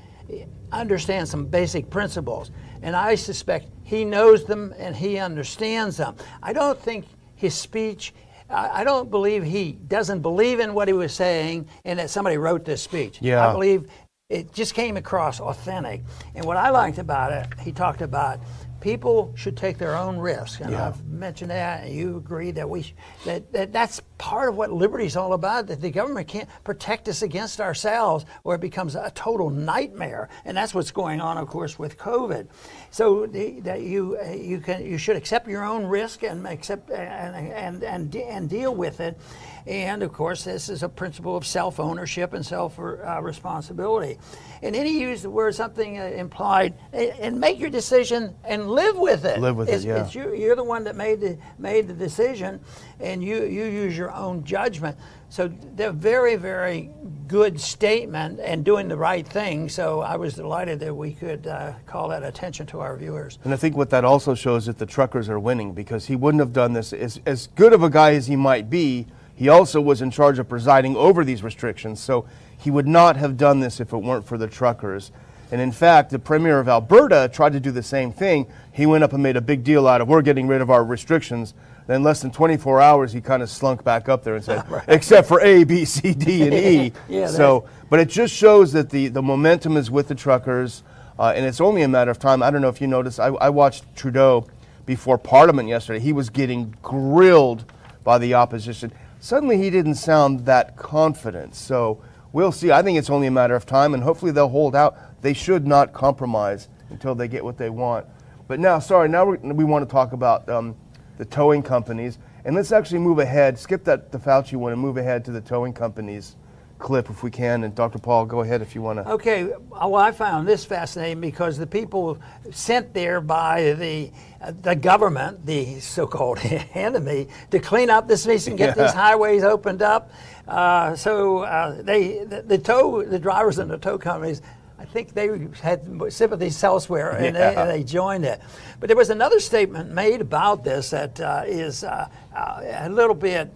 understands 0.71 1.29
some 1.29 1.45
basic 1.45 1.89
principles, 1.89 2.51
and 2.81 2.95
I 2.95 3.15
suspect 3.15 3.67
he 3.83 4.05
knows 4.05 4.45
them 4.45 4.73
and 4.77 4.95
he 4.95 5.17
understands 5.17 5.97
them. 5.97 6.15
I 6.41 6.53
don't 6.53 6.79
think 6.79 7.05
his 7.35 7.53
speech. 7.53 8.13
I 8.49 8.81
I 8.81 8.83
don't 8.83 9.09
believe 9.09 9.43
he 9.43 9.73
doesn't 9.73 10.21
believe 10.21 10.59
in 10.59 10.73
what 10.73 10.87
he 10.87 10.93
was 10.93 11.13
saying, 11.13 11.67
and 11.85 11.99
that 11.99 12.09
somebody 12.09 12.37
wrote 12.37 12.63
this 12.65 12.81
speech. 12.81 13.17
Yeah. 13.21 13.47
I 13.47 13.51
believe 13.51 13.89
it 14.31 14.53
just 14.53 14.73
came 14.73 14.97
across 14.97 15.39
authentic. 15.39 16.01
And 16.35 16.45
what 16.45 16.57
I 16.57 16.69
liked 16.69 16.97
about 16.97 17.33
it, 17.33 17.59
he 17.59 17.71
talked 17.71 18.01
about 18.01 18.39
people 18.81 19.31
should 19.35 19.55
take 19.55 19.77
their 19.77 19.95
own 19.95 20.17
risks, 20.17 20.59
and 20.59 20.71
Yeah. 20.71 20.87
I've 20.87 21.05
mentioned 21.05 21.51
that, 21.51 21.83
and 21.83 21.95
you 21.95 22.17
agree 22.17 22.51
that 22.51 22.67
we 22.67 22.93
that, 23.25 23.51
that 23.53 23.71
that's 23.71 24.01
part 24.17 24.49
of 24.49 24.57
what 24.57 24.71
liberty 24.71 25.05
is 25.05 25.15
all 25.15 25.33
about. 25.33 25.67
That 25.67 25.81
the 25.81 25.91
government 25.91 26.27
can't 26.27 26.49
protect 26.63 27.07
us 27.07 27.21
against 27.21 27.61
ourselves, 27.61 28.25
or 28.43 28.55
it 28.55 28.61
becomes 28.61 28.95
a 28.95 29.11
total 29.13 29.49
nightmare. 29.49 30.29
And 30.45 30.57
that's 30.57 30.73
what's 30.73 30.91
going 30.91 31.21
on, 31.21 31.37
of 31.37 31.47
course, 31.47 31.77
with 31.77 31.97
COVID. 31.97 32.47
So 32.89 33.27
the, 33.27 33.59
that 33.61 33.81
you 33.81 34.21
you 34.31 34.59
can 34.59 34.83
you 34.83 34.97
should 34.97 35.15
accept 35.15 35.47
your 35.47 35.63
own 35.63 35.85
risk 35.85 36.23
and 36.23 36.45
accept 36.47 36.89
and 36.89 37.35
and 37.35 37.83
and, 37.83 38.15
and 38.15 38.49
deal 38.49 38.73
with 38.75 38.99
it. 38.99 39.17
And 39.65 40.03
of 40.03 40.11
course, 40.13 40.43
this 40.43 40.69
is 40.69 40.83
a 40.83 40.89
principle 40.89 41.35
of 41.35 41.45
self 41.45 41.79
ownership 41.79 42.33
and 42.33 42.45
self 42.45 42.79
uh, 42.79 43.21
responsibility. 43.21 44.17
And 44.63 44.75
then 44.75 44.85
he 44.85 45.01
used 45.01 45.23
the 45.23 45.29
word 45.29 45.55
something 45.55 45.99
uh, 45.99 46.03
implied, 46.03 46.75
and, 46.93 47.39
make 47.39 47.59
your 47.59 47.71
decision 47.71 48.35
and 48.43 48.69
live 48.69 48.95
with 48.97 49.25
it. 49.25 49.39
Live 49.39 49.55
with 49.55 49.69
it, 49.69 49.81
yeah. 49.81 50.03
it's 50.03 50.13
you, 50.13 50.35
you're 50.35 50.55
the 50.55 50.63
one 50.63 50.83
that 50.83 50.95
made 50.95 51.19
the 51.19 51.37
made 51.57 51.87
the 51.87 51.93
decision, 51.93 52.59
and 52.99 53.23
you 53.23 53.43
you 53.45 53.65
use 53.65 53.97
your 53.97 54.11
own 54.11 54.43
judgment. 54.43 54.97
So 55.29 55.47
they're 55.47 55.91
very 55.91 56.35
very 56.35 56.91
good 57.27 57.59
statement 57.59 58.39
and 58.41 58.65
doing 58.65 58.89
the 58.89 58.97
right 58.97 59.25
thing. 59.25 59.69
So 59.69 60.01
I 60.01 60.17
was 60.17 60.33
delighted 60.33 60.81
that 60.81 60.93
we 60.93 61.13
could 61.13 61.47
uh, 61.47 61.73
call 61.85 62.09
that 62.09 62.23
attention 62.23 62.65
to 62.67 62.81
our 62.81 62.97
viewers. 62.97 63.39
And 63.45 63.53
I 63.53 63.57
think 63.57 63.77
what 63.77 63.89
that 63.91 64.03
also 64.03 64.35
shows 64.35 64.63
is 64.63 64.65
that 64.67 64.77
the 64.77 64.85
truckers 64.85 65.29
are 65.29 65.39
winning 65.39 65.73
because 65.73 66.05
he 66.07 66.17
wouldn't 66.17 66.41
have 66.41 66.51
done 66.51 66.73
this 66.73 66.91
as, 66.91 67.21
as 67.25 67.47
good 67.55 67.71
of 67.71 67.83
a 67.83 67.89
guy 67.89 68.13
as 68.15 68.27
he 68.27 68.35
might 68.35 68.69
be. 68.69 69.07
He 69.41 69.49
also 69.49 69.81
was 69.81 70.03
in 70.03 70.11
charge 70.11 70.37
of 70.37 70.47
presiding 70.47 70.95
over 70.95 71.25
these 71.25 71.41
restrictions, 71.41 71.99
so 71.99 72.27
he 72.59 72.69
would 72.69 72.87
not 72.87 73.15
have 73.17 73.37
done 73.37 73.59
this 73.59 73.79
if 73.79 73.91
it 73.91 73.97
weren't 73.97 74.23
for 74.23 74.37
the 74.37 74.45
truckers. 74.45 75.11
And 75.51 75.59
in 75.59 75.71
fact, 75.71 76.11
the 76.11 76.19
premier 76.19 76.59
of 76.59 76.69
Alberta 76.69 77.27
tried 77.33 77.53
to 77.53 77.59
do 77.59 77.71
the 77.71 77.81
same 77.81 78.11
thing. 78.11 78.45
He 78.71 78.85
went 78.85 79.03
up 79.03 79.13
and 79.13 79.23
made 79.23 79.37
a 79.37 79.41
big 79.41 79.63
deal 79.63 79.87
out 79.87 79.99
of 79.99 80.07
we're 80.07 80.21
getting 80.21 80.47
rid 80.47 80.61
of 80.61 80.69
our 80.69 80.85
restrictions. 80.85 81.55
Then 81.87 82.03
less 82.03 82.21
than 82.21 82.29
24 82.29 82.81
hours, 82.81 83.13
he 83.13 83.19
kind 83.19 83.41
of 83.41 83.49
slunk 83.49 83.83
back 83.83 84.07
up 84.07 84.23
there 84.23 84.35
and 84.35 84.45
said, 84.45 84.63
except 84.87 85.27
for 85.27 85.41
A, 85.41 85.63
B, 85.63 85.85
C, 85.85 86.13
D, 86.13 86.43
and 86.43 86.53
E. 86.53 86.93
Yeah, 87.09 87.25
so, 87.25 87.67
but 87.89 87.99
it 87.99 88.09
just 88.09 88.35
shows 88.35 88.71
that 88.73 88.91
the, 88.91 89.07
the 89.07 89.23
momentum 89.23 89.75
is 89.75 89.89
with 89.89 90.07
the 90.07 90.13
truckers, 90.13 90.83
uh, 91.17 91.33
and 91.35 91.47
it's 91.47 91.59
only 91.59 91.81
a 91.81 91.87
matter 91.87 92.11
of 92.11 92.19
time. 92.19 92.43
I 92.43 92.51
don't 92.51 92.61
know 92.61 92.69
if 92.69 92.79
you 92.79 92.85
noticed, 92.85 93.19
I, 93.19 93.29
I 93.29 93.49
watched 93.49 93.85
Trudeau 93.95 94.45
before 94.85 95.17
Parliament 95.17 95.67
yesterday. 95.67 95.99
He 95.99 96.13
was 96.13 96.29
getting 96.29 96.75
grilled 96.83 97.65
by 98.03 98.19
the 98.19 98.35
opposition. 98.35 98.91
Suddenly, 99.21 99.57
he 99.57 99.69
didn't 99.69 99.95
sound 99.95 100.45
that 100.47 100.75
confident. 100.75 101.53
So, 101.53 102.01
we'll 102.33 102.51
see. 102.51 102.71
I 102.71 102.81
think 102.81 102.97
it's 102.97 103.09
only 103.11 103.27
a 103.27 103.31
matter 103.31 103.55
of 103.55 103.67
time, 103.67 103.93
and 103.93 104.01
hopefully, 104.01 104.31
they'll 104.31 104.49
hold 104.49 104.75
out. 104.75 104.97
They 105.21 105.33
should 105.33 105.67
not 105.67 105.93
compromise 105.93 106.67
until 106.89 107.13
they 107.13 107.27
get 107.27 107.45
what 107.45 107.59
they 107.59 107.69
want. 107.69 108.07
But 108.47 108.59
now, 108.59 108.79
sorry, 108.79 109.07
now 109.07 109.25
we 109.25 109.63
want 109.63 109.87
to 109.87 109.91
talk 109.91 110.13
about 110.13 110.49
um, 110.49 110.75
the 111.19 111.25
towing 111.25 111.61
companies. 111.61 112.17
And 112.43 112.55
let's 112.55 112.71
actually 112.71 112.97
move 112.97 113.19
ahead, 113.19 113.59
skip 113.59 113.83
that 113.83 114.11
the 114.11 114.17
Fauci 114.17 114.55
one, 114.55 114.71
and 114.71 114.81
move 114.81 114.97
ahead 114.97 115.23
to 115.25 115.31
the 115.31 115.39
towing 115.39 115.71
companies 115.71 116.35
clip 116.81 117.09
if 117.09 117.23
we 117.23 117.31
can. 117.31 117.63
And 117.63 117.73
Dr. 117.73 117.99
Paul, 117.99 118.25
go 118.25 118.41
ahead 118.41 118.61
if 118.61 118.75
you 118.75 118.81
want 118.81 118.99
to. 118.99 119.09
Okay, 119.11 119.45
well, 119.69 119.95
I 119.95 120.11
found 120.11 120.47
this 120.47 120.65
fascinating 120.65 121.21
because 121.21 121.57
the 121.57 121.67
people 121.67 122.17
sent 122.51 122.93
there 122.93 123.21
by 123.21 123.73
the 123.73 124.11
uh, 124.41 124.51
the 124.63 124.75
government, 124.75 125.45
the 125.45 125.79
so-called 125.79 126.39
enemy, 126.73 127.27
to 127.51 127.59
clean 127.59 127.89
up 127.89 128.07
this 128.07 128.25
mess 128.25 128.47
and 128.47 128.57
get 128.57 128.75
Yeah. 128.75 128.83
these 128.85 128.93
highways 128.93 129.43
opened 129.43 129.81
up. 129.81 130.11
Uh, 130.47 130.95
so 130.95 131.39
uh, 131.39 131.81
they, 131.83 132.23
the, 132.25 132.41
the 132.41 132.57
tow, 132.57 133.03
the 133.03 133.19
drivers 133.19 133.59
and 133.59 133.69
the 133.69 133.77
tow 133.77 133.97
companies. 133.97 134.41
I 134.79 134.85
think 134.85 135.13
they 135.13 135.47
had 135.61 135.87
sympathies 136.09 136.61
elsewhere 136.63 137.11
and, 137.11 137.35
they, 137.35 137.55
and 137.55 137.69
they 137.69 137.83
joined 137.83 138.25
it. 138.25 138.41
But 138.79 138.87
there 138.87 138.97
was 138.97 139.11
another 139.11 139.39
statement 139.39 139.91
made 139.91 140.21
about 140.21 140.63
this 140.63 140.89
that 140.89 141.21
uh, 141.21 141.43
is 141.45 141.83
uh, 141.83 142.09
uh, 142.35 142.61
a 142.65 142.89
little 142.89 143.13
bit 143.13 143.47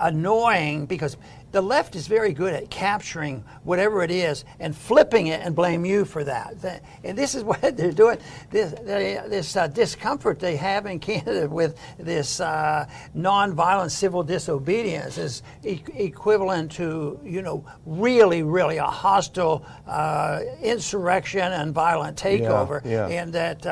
annoying 0.00 0.86
because 0.86 1.16
the 1.56 1.62
left 1.62 1.96
is 1.96 2.06
very 2.06 2.34
good 2.34 2.52
at 2.52 2.68
capturing 2.68 3.42
whatever 3.64 4.02
it 4.02 4.10
is 4.10 4.44
and 4.60 4.76
flipping 4.76 5.28
it 5.28 5.40
and 5.40 5.56
blame 5.56 5.86
you 5.86 6.04
for 6.04 6.22
that. 6.22 6.82
And 7.02 7.16
this 7.16 7.34
is 7.34 7.44
what 7.50 7.78
they're 7.78 7.92
doing. 7.92 8.18
This, 8.50 8.72
this 8.72 9.56
uh, 9.56 9.66
discomfort 9.68 10.38
they 10.38 10.56
have 10.56 10.84
in 10.84 11.00
Canada 11.00 11.48
with 11.50 11.78
this 11.98 12.40
uh, 12.40 12.86
nonviolent 13.16 13.90
civil 13.90 14.22
disobedience 14.22 15.16
is 15.16 15.42
e- 15.64 15.80
equivalent 15.94 16.72
to, 16.72 17.18
you 17.24 17.40
know, 17.40 17.64
really, 17.86 18.42
really 18.42 18.76
a 18.76 18.84
hostile 18.84 19.64
uh, 19.86 20.40
insurrection 20.60 21.52
and 21.52 21.72
violent 21.72 22.18
takeover. 22.18 22.84
yeah. 22.84 23.06
And 23.06 23.32
that 23.32 23.64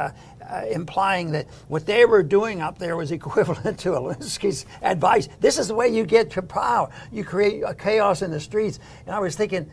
uh, 0.49 0.65
implying 0.71 1.33
that 1.33 1.47
what 1.69 1.87
they 1.87 2.05
were 2.05 2.23
doing 2.23 2.61
up 2.61 2.79
there 2.79 2.97
was 2.97 3.13
equivalent 3.21 3.79
to 3.81 3.91
Alinsky's 3.91 4.67
advice. 4.83 5.29
This 5.41 5.59
is 5.59 5.69
the 5.69 5.75
way 5.75 5.89
you 5.89 6.05
get 6.05 6.31
to 6.33 6.43
power. 6.43 6.91
You 7.13 7.25
create 7.25 7.63
a 7.63 7.75
chaos 7.75 8.23
in 8.23 8.31
the 8.31 8.41
streets. 8.41 8.79
And 9.07 9.15
I 9.15 9.19
was 9.21 9.37
thinking, 9.37 9.71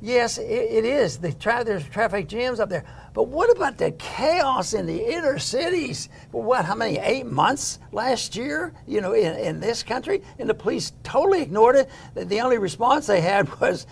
yes, 0.00 0.38
it, 0.38 0.44
it 0.44 0.84
is. 0.84 1.18
The 1.18 1.32
tra- 1.32 1.64
there's 1.64 1.84
traffic 1.88 2.28
jams 2.28 2.60
up 2.60 2.68
there. 2.68 2.84
But 3.14 3.24
what 3.24 3.54
about 3.54 3.78
the 3.78 3.92
chaos 3.92 4.74
in 4.74 4.86
the 4.86 5.14
inner 5.14 5.38
cities? 5.38 6.08
What, 6.30 6.64
how 6.64 6.74
many, 6.74 6.98
eight 6.98 7.26
months 7.26 7.78
last 7.92 8.36
year, 8.36 8.72
you 8.86 9.00
know, 9.00 9.12
in, 9.12 9.36
in 9.36 9.60
this 9.60 9.82
country? 9.82 10.22
And 10.38 10.48
the 10.48 10.54
police 10.54 10.92
totally 11.02 11.42
ignored 11.42 11.76
it. 11.76 11.90
The 12.14 12.40
only 12.40 12.58
response 12.58 13.06
they 13.06 13.20
had 13.20 13.48
was, 13.60 13.86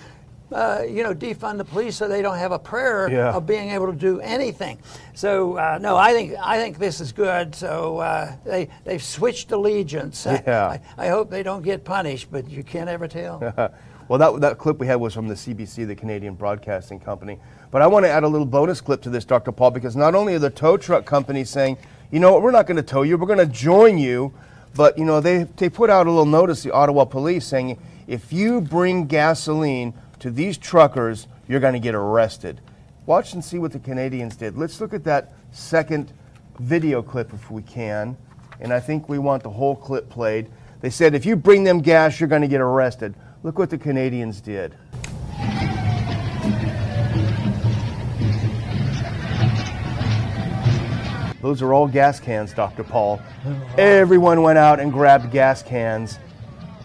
uh, 0.52 0.82
you 0.88 1.02
know, 1.02 1.14
defund 1.14 1.58
the 1.58 1.64
police 1.64 1.96
so 1.96 2.08
they 2.08 2.22
don't 2.22 2.38
have 2.38 2.52
a 2.52 2.58
prayer 2.58 3.08
Yeah. 3.10 3.32
of 3.34 3.46
being 3.46 3.70
able 3.70 3.86
to 3.86 3.92
do 3.98 4.20
anything. 4.20 4.78
So 5.14 5.56
uh, 5.56 5.78
no, 5.80 5.96
I 5.96 6.12
think 6.12 6.34
I 6.42 6.58
think 6.58 6.78
this 6.78 7.00
is 7.00 7.12
good. 7.12 7.54
So 7.54 7.98
uh, 7.98 8.32
they 8.44 8.68
they've 8.84 9.02
switched 9.02 9.52
allegiance. 9.52 10.26
Yeah. 10.26 10.78
I, 10.98 11.06
I 11.06 11.08
hope 11.08 11.30
they 11.30 11.42
don't 11.42 11.62
get 11.62 11.84
punished, 11.84 12.28
but 12.30 12.48
you 12.50 12.62
can't 12.62 12.88
ever 12.88 13.08
tell. 13.08 13.70
Well, 14.08 14.18
that, 14.18 14.40
that 14.40 14.58
clip 14.58 14.80
we 14.80 14.88
had 14.88 14.96
was 14.96 15.14
from 15.14 15.28
the 15.28 15.34
CBC, 15.36 15.86
the 15.86 15.94
Canadian 15.94 16.34
Broadcasting 16.34 16.98
Company. 16.98 17.38
But 17.70 17.80
I 17.80 17.86
want 17.86 18.04
to 18.04 18.10
add 18.10 18.24
a 18.24 18.26
little 18.26 18.44
bonus 18.44 18.80
clip 18.80 19.02
to 19.02 19.08
this, 19.08 19.24
Dr. 19.24 19.52
Paul, 19.52 19.70
because 19.70 19.94
not 19.94 20.16
only 20.16 20.34
are 20.34 20.40
the 20.40 20.50
tow 20.50 20.76
truck 20.76 21.04
companies 21.06 21.48
saying, 21.48 21.78
you 22.10 22.18
know 22.18 22.32
what, 22.32 22.42
we're 22.42 22.50
not 22.50 22.66
going 22.66 22.76
to 22.78 22.82
tow 22.82 23.02
you, 23.02 23.16
we're 23.16 23.28
going 23.28 23.38
to 23.38 23.46
join 23.46 23.98
you, 23.98 24.34
but, 24.74 24.98
you 24.98 25.04
know, 25.04 25.20
they, 25.20 25.44
they 25.44 25.68
put 25.68 25.90
out 25.90 26.08
a 26.08 26.10
little 26.10 26.26
notice, 26.26 26.64
the 26.64 26.72
Ottawa 26.72 27.04
police, 27.04 27.46
saying, 27.46 27.78
if 28.08 28.32
you 28.32 28.60
bring 28.60 29.06
gasoline 29.06 29.94
to 30.20 30.30
these 30.30 30.58
truckers, 30.58 31.26
you're 31.48 31.60
going 31.60 31.72
to 31.72 31.80
get 31.80 31.94
arrested. 31.94 32.60
Watch 33.06 33.32
and 33.32 33.44
see 33.44 33.58
what 33.58 33.72
the 33.72 33.78
Canadians 33.78 34.36
did. 34.36 34.56
Let's 34.56 34.80
look 34.80 34.94
at 34.94 35.04
that 35.04 35.32
second 35.50 36.12
video 36.58 37.02
clip 37.02 37.32
if 37.32 37.50
we 37.50 37.62
can. 37.62 38.16
And 38.60 38.72
I 38.72 38.80
think 38.80 39.08
we 39.08 39.18
want 39.18 39.42
the 39.42 39.50
whole 39.50 39.74
clip 39.74 40.10
played. 40.10 40.50
They 40.82 40.90
said, 40.90 41.14
if 41.14 41.24
you 41.24 41.36
bring 41.36 41.64
them 41.64 41.80
gas, 41.80 42.20
you're 42.20 42.28
going 42.28 42.42
to 42.42 42.48
get 42.48 42.60
arrested. 42.60 43.14
Look 43.42 43.58
what 43.58 43.70
the 43.70 43.78
Canadians 43.78 44.42
did. 44.42 44.76
Those 51.40 51.62
are 51.62 51.72
all 51.72 51.88
gas 51.88 52.20
cans, 52.20 52.52
Dr. 52.52 52.84
Paul. 52.84 53.22
Everyone 53.78 54.42
went 54.42 54.58
out 54.58 54.78
and 54.78 54.92
grabbed 54.92 55.30
gas 55.32 55.62
cans 55.62 56.18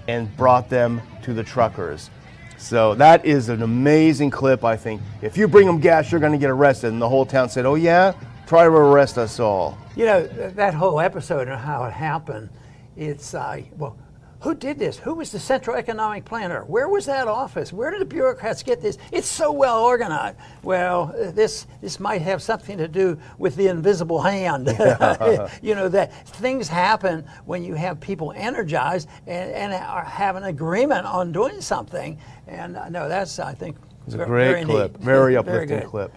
and 0.08 0.34
brought 0.38 0.70
them 0.70 1.02
to 1.24 1.34
the 1.34 1.44
truckers. 1.44 2.10
So 2.58 2.96
that 2.96 3.26
is 3.26 3.50
an 3.50 3.62
amazing 3.62 4.32
clip, 4.32 4.64
I 4.64 4.76
think. 4.76 5.02
If 5.22 5.38
you 5.38 5.48
bring 5.48 5.68
them 5.68 5.80
gas, 5.80 6.12
you're 6.12 6.22
going 6.22 6.32
to 6.32 6.38
get 6.38 6.50
arrested. 6.50 6.94
And 6.94 7.02
the 7.02 7.10
whole 7.10 7.26
town 7.26 7.50
said, 7.50 7.66
oh, 7.66 7.76
yeah? 7.76 8.14
Try 8.48 8.64
to 8.64 8.70
arrest 8.70 9.18
us 9.18 9.40
all. 9.40 9.78
You 9.96 10.06
know 10.06 10.28
that 10.28 10.74
whole 10.74 11.00
episode 11.00 11.48
and 11.48 11.60
how 11.60 11.86
it 11.86 11.94
happened. 11.94 12.50
It's 12.96 13.34
uh, 13.34 13.62
well, 13.78 13.98
who 14.42 14.54
did 14.54 14.78
this? 14.78 14.98
Who 14.98 15.16
was 15.16 15.32
the 15.32 15.40
central 15.40 15.76
economic 15.76 16.26
planner? 16.26 16.64
Where 16.66 16.88
was 16.88 17.06
that 17.06 17.28
office? 17.28 17.72
Where 17.74 17.92
did 17.92 18.02
the 18.02 18.06
bureaucrats 18.06 18.64
get 18.64 18.82
this? 18.82 18.98
It's 19.12 19.28
so 19.28 19.52
well 19.52 19.84
organized. 19.84 20.38
Well, 20.64 21.14
this 21.34 21.68
this 21.82 22.00
might 22.00 22.22
have 22.22 22.42
something 22.42 22.78
to 22.78 22.88
do 22.88 23.18
with 23.38 23.56
the 23.56 23.68
invisible 23.68 24.22
hand. 24.22 24.68
you 25.62 25.76
know 25.76 25.90
that 25.90 26.28
things 26.28 26.68
happen 26.68 27.26
when 27.46 27.64
you 27.64 27.74
have 27.76 28.00
people 28.00 28.34
energized 28.36 29.10
and, 29.26 29.52
and 29.52 29.74
are, 29.74 30.04
have 30.04 30.36
an 30.36 30.44
agreement 30.44 31.06
on 31.06 31.32
doing 31.32 31.62
something. 31.62 32.20
And 32.48 32.78
uh, 32.78 32.90
no, 32.90 33.10
that's 33.10 33.40
I 33.40 33.54
think 33.54 33.78
it's 34.06 34.16
a 34.16 34.26
great 34.26 34.52
very 34.52 34.66
clip, 34.66 34.94
neat. 34.94 35.02
very 35.06 35.38
uplifting 35.38 35.80
good. 35.80 35.88
clip. 35.88 36.14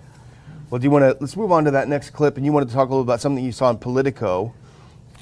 Well, 0.70 0.78
do 0.78 0.84
you 0.84 0.90
want 0.90 1.02
to 1.04 1.16
let's 1.20 1.36
move 1.36 1.52
on 1.52 1.64
to 1.64 1.70
that 1.70 1.88
next 1.88 2.10
clip, 2.10 2.36
and 2.36 2.44
you 2.44 2.52
wanted 2.52 2.68
to 2.68 2.74
talk 2.74 2.88
a 2.88 2.90
little 2.90 3.02
about 3.02 3.20
something 3.20 3.42
you 3.42 3.52
saw 3.52 3.70
in 3.70 3.78
Politico. 3.78 4.52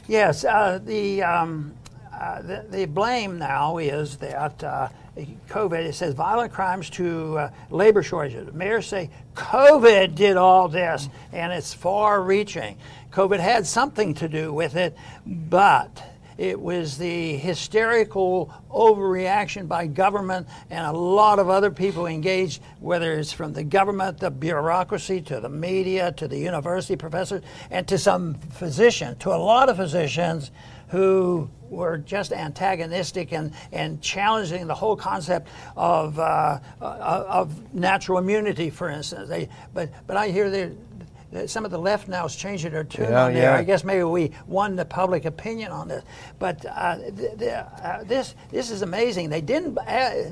Yes, 0.08 0.44
uh, 0.44 0.78
the, 0.84 1.22
um, 1.22 1.74
uh, 2.20 2.42
the 2.42 2.64
the 2.70 2.84
blame 2.86 3.38
now 3.38 3.78
is 3.78 4.16
that 4.18 4.62
uh, 4.64 4.88
COVID. 5.48 5.84
It 5.84 5.94
says 5.94 6.14
violent 6.14 6.52
crimes 6.52 6.90
to 6.90 7.38
uh, 7.38 7.50
labor 7.70 8.02
shortages. 8.02 8.52
Mayors 8.52 8.86
say 8.86 9.10
COVID 9.34 10.14
did 10.14 10.36
all 10.36 10.68
this, 10.68 11.08
and 11.32 11.52
it's 11.52 11.74
far-reaching. 11.74 12.76
COVID 13.12 13.38
had 13.38 13.66
something 13.66 14.14
to 14.14 14.28
do 14.28 14.52
with 14.52 14.76
it, 14.76 14.96
but 15.26 16.02
it 16.38 16.60
was 16.60 16.98
the 16.98 17.36
hysterical 17.36 18.52
overreaction 18.70 19.66
by 19.66 19.86
government 19.86 20.46
and 20.68 20.86
a 20.86 20.92
lot 20.92 21.38
of 21.38 21.48
other 21.48 21.70
people 21.70 22.06
engaged, 22.06 22.62
whether 22.80 23.14
it's 23.14 23.32
from 23.32 23.54
the 23.54 23.64
government, 23.64 24.20
the 24.20 24.30
bureaucracy, 24.30 25.22
to 25.22 25.40
the 25.40 25.48
media, 25.48 26.12
to 26.12 26.28
the 26.28 26.38
university 26.38 26.94
professors, 26.94 27.42
and 27.70 27.88
to 27.88 27.96
some 27.96 28.34
physicians, 28.34 29.16
to 29.20 29.30
a 29.30 29.36
lot 29.36 29.70
of 29.70 29.76
physicians 29.76 30.50
who 30.88 31.48
were 31.70 31.98
just 31.98 32.32
antagonistic 32.32 33.32
and, 33.32 33.52
and 33.72 34.00
challenging 34.00 34.66
the 34.66 34.74
whole 34.74 34.96
concept 34.96 35.48
of, 35.76 36.18
uh, 36.18 36.58
of 36.80 37.74
natural 37.74 38.18
immunity, 38.18 38.70
for 38.70 38.88
instance. 38.88 39.28
They, 39.28 39.48
but, 39.74 39.90
but 40.06 40.16
I 40.16 40.28
hear 40.28 40.50
that 40.50 40.72
some 41.46 41.64
of 41.64 41.70
the 41.70 41.78
left 41.78 42.08
now 42.08 42.24
is 42.24 42.36
changing 42.36 42.72
their 42.72 42.84
tune 42.84 43.10
Yeah, 43.10 43.24
on 43.24 43.34
there. 43.34 43.52
yeah. 43.52 43.56
I 43.56 43.62
guess 43.64 43.84
maybe 43.84 44.04
we 44.04 44.30
won 44.46 44.76
the 44.76 44.84
public 44.84 45.24
opinion 45.24 45.72
on 45.72 45.88
this. 45.88 46.04
But 46.38 46.64
uh, 46.66 46.96
th- 46.98 47.38
th- 47.38 47.50
uh, 47.50 48.04
this 48.04 48.34
this 48.50 48.70
is 48.70 48.82
amazing. 48.82 49.30
They 49.30 49.40
didn't. 49.40 49.76
Uh, 49.78 49.84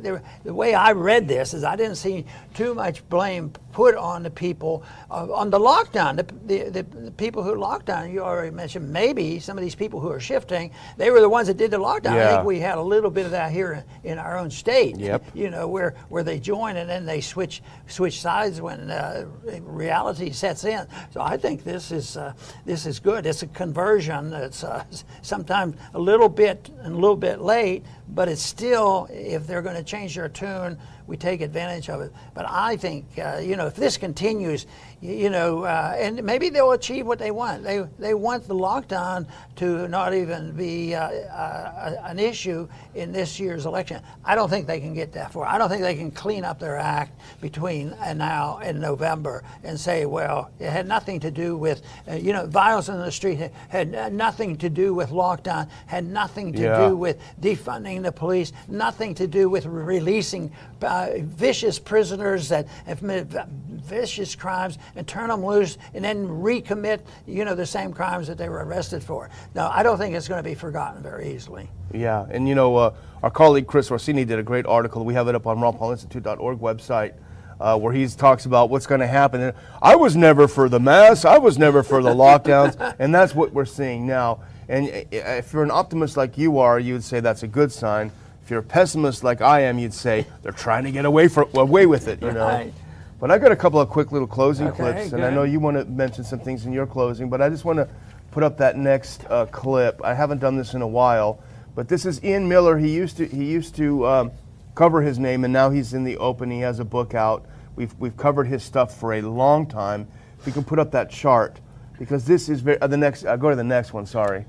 the, 0.02 0.22
the 0.44 0.54
way 0.54 0.74
I 0.74 0.92
read 0.92 1.28
this 1.28 1.52
is 1.54 1.64
I 1.64 1.76
didn't 1.76 1.96
see 1.96 2.24
too 2.54 2.74
much 2.74 3.06
blame 3.08 3.50
put 3.72 3.96
on 3.96 4.22
the 4.22 4.30
people 4.30 4.84
uh, 5.10 5.32
on 5.32 5.50
the 5.50 5.58
lockdown. 5.58 6.16
The, 6.16 6.26
the, 6.46 6.70
the, 6.70 6.82
the 7.00 7.10
people 7.10 7.42
who 7.42 7.54
locked 7.56 7.86
down. 7.86 8.10
You 8.12 8.20
already 8.22 8.50
mentioned 8.52 8.90
maybe 8.92 9.40
some 9.40 9.58
of 9.58 9.64
these 9.64 9.74
people 9.74 9.98
who 10.00 10.10
are 10.10 10.20
shifting. 10.20 10.70
They 10.96 11.10
were 11.10 11.20
the 11.20 11.28
ones 11.28 11.48
that 11.48 11.56
did 11.56 11.70
the 11.72 11.78
lockdown. 11.78 12.16
I 12.18 12.34
think 12.36 12.44
we 12.44 12.60
had 12.60 12.78
a 12.78 12.82
little 12.82 13.10
bit 13.10 13.24
of 13.26 13.32
that 13.32 13.50
here 13.50 13.84
in, 14.04 14.12
in 14.12 14.18
our 14.18 14.38
own 14.38 14.50
state. 14.50 14.96
Yep. 14.96 15.24
You 15.34 15.50
know 15.50 15.66
where 15.66 15.94
where 16.08 16.22
they 16.22 16.38
join 16.38 16.76
and 16.76 16.88
then 16.88 17.04
they 17.04 17.20
switch 17.20 17.62
switch 17.88 18.20
sides 18.20 18.60
when 18.60 18.90
uh, 18.90 19.26
reality 19.62 20.30
sets 20.30 20.64
in. 20.64 20.83
So 21.12 21.20
I 21.20 21.36
think 21.36 21.64
this 21.64 21.92
is 21.92 22.16
uh, 22.16 22.32
this 22.64 22.86
is 22.86 23.00
good. 23.00 23.26
It's 23.26 23.42
a 23.42 23.46
conversion. 23.48 24.32
It's 24.32 24.64
uh, 24.64 24.84
sometimes 25.22 25.76
a 25.94 25.98
little 25.98 26.28
bit 26.28 26.70
and 26.82 26.94
a 26.94 26.98
little 26.98 27.16
bit 27.16 27.40
late, 27.40 27.84
but 28.08 28.28
it's 28.28 28.42
still 28.42 29.08
if 29.10 29.46
they're 29.46 29.62
going 29.62 29.76
to 29.76 29.84
change 29.84 30.14
their 30.14 30.28
tune, 30.28 30.78
we 31.06 31.16
take 31.16 31.40
advantage 31.40 31.88
of 31.88 32.00
it. 32.00 32.12
But 32.34 32.46
I 32.48 32.76
think 32.76 33.06
uh, 33.18 33.38
you 33.42 33.56
know 33.56 33.66
if 33.66 33.74
this 33.74 33.96
continues, 33.96 34.66
you, 35.00 35.14
you 35.14 35.30
know, 35.30 35.64
uh, 35.64 35.94
and 35.98 36.22
maybe 36.22 36.48
they'll 36.50 36.72
achieve 36.72 37.06
what 37.06 37.18
they 37.18 37.30
want. 37.30 37.62
They 37.62 37.84
they 37.98 38.14
want 38.14 38.46
the 38.48 38.54
lockdown 38.54 39.26
to 39.56 39.88
not 39.88 40.14
even 40.14 40.52
be 40.52 40.94
uh, 40.94 41.08
uh, 41.08 42.02
an 42.04 42.18
issue 42.18 42.68
in 42.94 43.12
this 43.12 43.38
year's 43.38 43.66
election. 43.66 44.02
I 44.24 44.34
don't 44.34 44.48
think 44.48 44.66
they 44.66 44.80
can 44.80 44.94
get 44.94 45.12
that 45.12 45.32
far. 45.32 45.46
I 45.46 45.58
don't 45.58 45.68
think 45.68 45.82
they 45.82 45.94
can 45.94 46.10
clean 46.10 46.44
up 46.44 46.58
their 46.58 46.76
act 46.76 47.20
between 47.40 47.90
uh, 47.94 48.14
now 48.14 48.58
and 48.62 48.80
November 48.80 49.42
and 49.62 49.78
say, 49.78 50.06
well, 50.06 50.50
it 50.58 50.70
had 50.70 50.86
nothing 50.86 51.20
to 51.20 51.30
do 51.30 51.56
with, 51.56 51.82
uh, 52.08 52.14
you 52.14 52.32
know, 52.32 52.46
violence 52.46 52.88
in 52.88 52.98
the 52.98 53.12
street 53.12 53.38
had, 53.68 53.94
had 53.94 54.12
nothing 54.12 54.56
to 54.56 54.68
do 54.70 54.94
with 54.94 55.10
lockdown, 55.10 55.68
had 55.86 56.04
nothing 56.06 56.52
to 56.54 56.62
Yeah. 56.62 56.88
do 56.88 56.96
with 56.96 57.18
defunding 57.40 58.02
the 58.02 58.12
police, 58.12 58.52
nothing 58.68 59.14
to 59.14 59.26
do 59.26 59.48
with 59.48 59.66
releasing 59.66 60.50
uh, 60.84 61.10
vicious 61.18 61.78
prisoners 61.78 62.48
that 62.50 62.66
have 62.86 62.98
committed 62.98 63.36
vicious 63.68 64.34
crimes 64.34 64.78
and 64.96 65.06
turn 65.06 65.28
them 65.28 65.44
loose 65.44 65.76
and 65.94 66.04
then 66.04 66.26
recommit, 66.28 67.00
you 67.26 67.44
know, 67.44 67.54
the 67.54 67.66
same 67.66 67.92
crimes 67.92 68.26
that 68.28 68.38
they 68.38 68.48
were 68.48 68.64
arrested 68.64 69.02
for. 69.02 69.28
No, 69.54 69.68
I 69.72 69.82
don't 69.82 69.98
think 69.98 70.14
it's 70.14 70.28
going 70.28 70.42
to 70.42 70.48
be 70.48 70.54
forgotten 70.54 71.02
very 71.02 71.32
easily. 71.34 71.70
Yeah, 71.92 72.26
and 72.30 72.48
you 72.48 72.54
know, 72.54 72.76
uh, 72.76 72.94
our 73.22 73.30
colleague 73.30 73.66
Chris 73.66 73.90
Rossini 73.90 74.24
did 74.24 74.38
a 74.38 74.42
great 74.42 74.66
article. 74.66 75.04
We 75.04 75.14
have 75.14 75.28
it 75.28 75.34
up 75.34 75.46
on 75.46 75.58
ronpaulinstitute.org 75.58 76.58
website. 76.60 77.14
Uh, 77.60 77.78
where 77.78 77.92
he 77.92 78.04
talks 78.08 78.46
about 78.46 78.68
what's 78.68 78.84
going 78.84 79.00
to 79.00 79.06
happen. 79.06 79.40
And 79.40 79.54
I 79.80 79.94
was 79.94 80.16
never 80.16 80.48
for 80.48 80.68
the 80.68 80.80
mass. 80.80 81.24
I 81.24 81.38
was 81.38 81.56
never 81.56 81.84
for 81.84 82.02
the 82.02 82.10
lockdowns, 82.12 82.96
and 82.98 83.14
that's 83.14 83.32
what 83.32 83.52
we're 83.52 83.64
seeing 83.64 84.08
now. 84.08 84.40
And 84.68 84.86
i- 84.86 85.06
i- 85.12 85.16
if 85.38 85.52
you're 85.52 85.62
an 85.62 85.70
optimist 85.70 86.16
like 86.16 86.36
you 86.36 86.58
are, 86.58 86.80
you 86.80 86.94
would 86.94 87.04
say 87.04 87.20
that's 87.20 87.44
a 87.44 87.46
good 87.46 87.70
sign. 87.70 88.10
If 88.44 88.50
you're 88.50 88.60
a 88.60 88.62
pessimist 88.62 89.24
like 89.24 89.40
I 89.40 89.60
am, 89.60 89.78
you'd 89.78 89.94
say 89.94 90.26
they're 90.42 90.52
trying 90.52 90.84
to 90.84 90.90
get 90.90 91.06
away 91.06 91.28
for 91.28 91.48
away 91.54 91.86
with 91.86 92.08
it. 92.08 92.20
You 92.20 92.30
know. 92.30 92.44
Right. 92.46 92.74
But 93.18 93.30
I 93.30 93.38
got 93.38 93.52
a 93.52 93.56
couple 93.56 93.80
of 93.80 93.88
quick 93.88 94.12
little 94.12 94.28
closing 94.28 94.68
Okay, 94.68 94.76
clips, 94.76 95.12
and 95.12 95.24
I 95.24 95.30
know 95.30 95.44
you 95.44 95.60
want 95.60 95.78
to 95.78 95.86
mention 95.86 96.24
some 96.24 96.40
things 96.40 96.66
in 96.66 96.72
your 96.72 96.86
closing, 96.86 97.30
but 97.30 97.40
I 97.40 97.48
just 97.48 97.64
want 97.64 97.78
to 97.78 97.88
put 98.32 98.42
up 98.42 98.58
that 98.58 98.76
next 98.76 99.24
uh, 99.30 99.46
clip. 99.46 99.98
I 100.04 100.12
haven't 100.12 100.42
done 100.42 100.58
this 100.58 100.74
in 100.74 100.82
a 100.82 100.86
while, 100.86 101.42
but 101.74 101.88
this 101.88 102.04
is 102.04 102.22
Ian 102.22 102.46
Miller. 102.46 102.76
He 102.76 102.94
used 102.94 103.16
to 103.16 103.24
he 103.26 103.46
used 103.46 103.76
to 103.76 104.06
um, 104.06 104.32
cover 104.74 105.00
his 105.00 105.18
name, 105.18 105.44
and 105.44 105.52
now 105.52 105.70
he's 105.70 105.94
in 105.94 106.04
the 106.04 106.18
open. 106.18 106.50
He 106.50 106.60
has 106.60 106.80
a 106.80 106.84
book 106.84 107.14
out. 107.14 107.46
We've 107.76 107.94
we've 107.98 108.16
covered 108.18 108.46
his 108.46 108.62
stuff 108.62 108.94
for 109.00 109.14
a 109.14 109.22
long 109.22 109.66
time. 109.66 110.06
If 110.38 110.46
you 110.46 110.52
can 110.52 110.64
put 110.64 110.78
up 110.78 110.90
that 110.90 111.08
chart, 111.08 111.62
because 111.98 112.26
this 112.26 112.50
is 112.50 112.60
very, 112.60 112.78
uh, 112.82 112.88
the 112.88 112.98
next. 112.98 113.24
Uh, 113.24 113.36
go 113.36 113.48
to 113.48 113.56
the 113.56 113.64
next 113.64 113.94
one. 113.94 114.04
Sorry. 114.04 114.44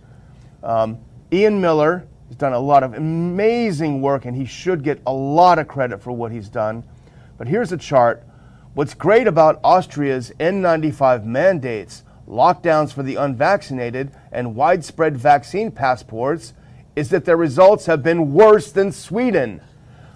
Um, 0.63 0.97
Ian 1.31 1.61
Miller 1.61 2.05
has 2.27 2.37
done 2.37 2.53
a 2.53 2.59
lot 2.59 2.83
of 2.83 2.93
amazing 2.93 4.01
work, 4.01 4.25
and 4.25 4.35
he 4.35 4.45
should 4.45 4.83
get 4.83 5.01
a 5.05 5.13
lot 5.13 5.59
of 5.59 5.67
credit 5.67 6.01
for 6.01 6.11
what 6.11 6.31
he's 6.31 6.49
done. 6.49 6.83
But 7.37 7.47
here's 7.47 7.71
a 7.71 7.77
chart. 7.77 8.23
What's 8.73 8.93
great 8.93 9.27
about 9.27 9.59
Austria's 9.63 10.31
N95 10.39 11.23
mandates, 11.23 12.03
lockdowns 12.27 12.91
for 12.91 13.03
the 13.03 13.15
unvaccinated, 13.15 14.11
and 14.31 14.55
widespread 14.55 15.15
vaccine 15.15 15.71
passports 15.71 16.53
is 16.95 17.09
that 17.09 17.25
their 17.25 17.37
results 17.37 17.85
have 17.85 18.01
been 18.01 18.33
worse 18.33 18.71
than 18.71 18.91
Sweden. 18.91 19.61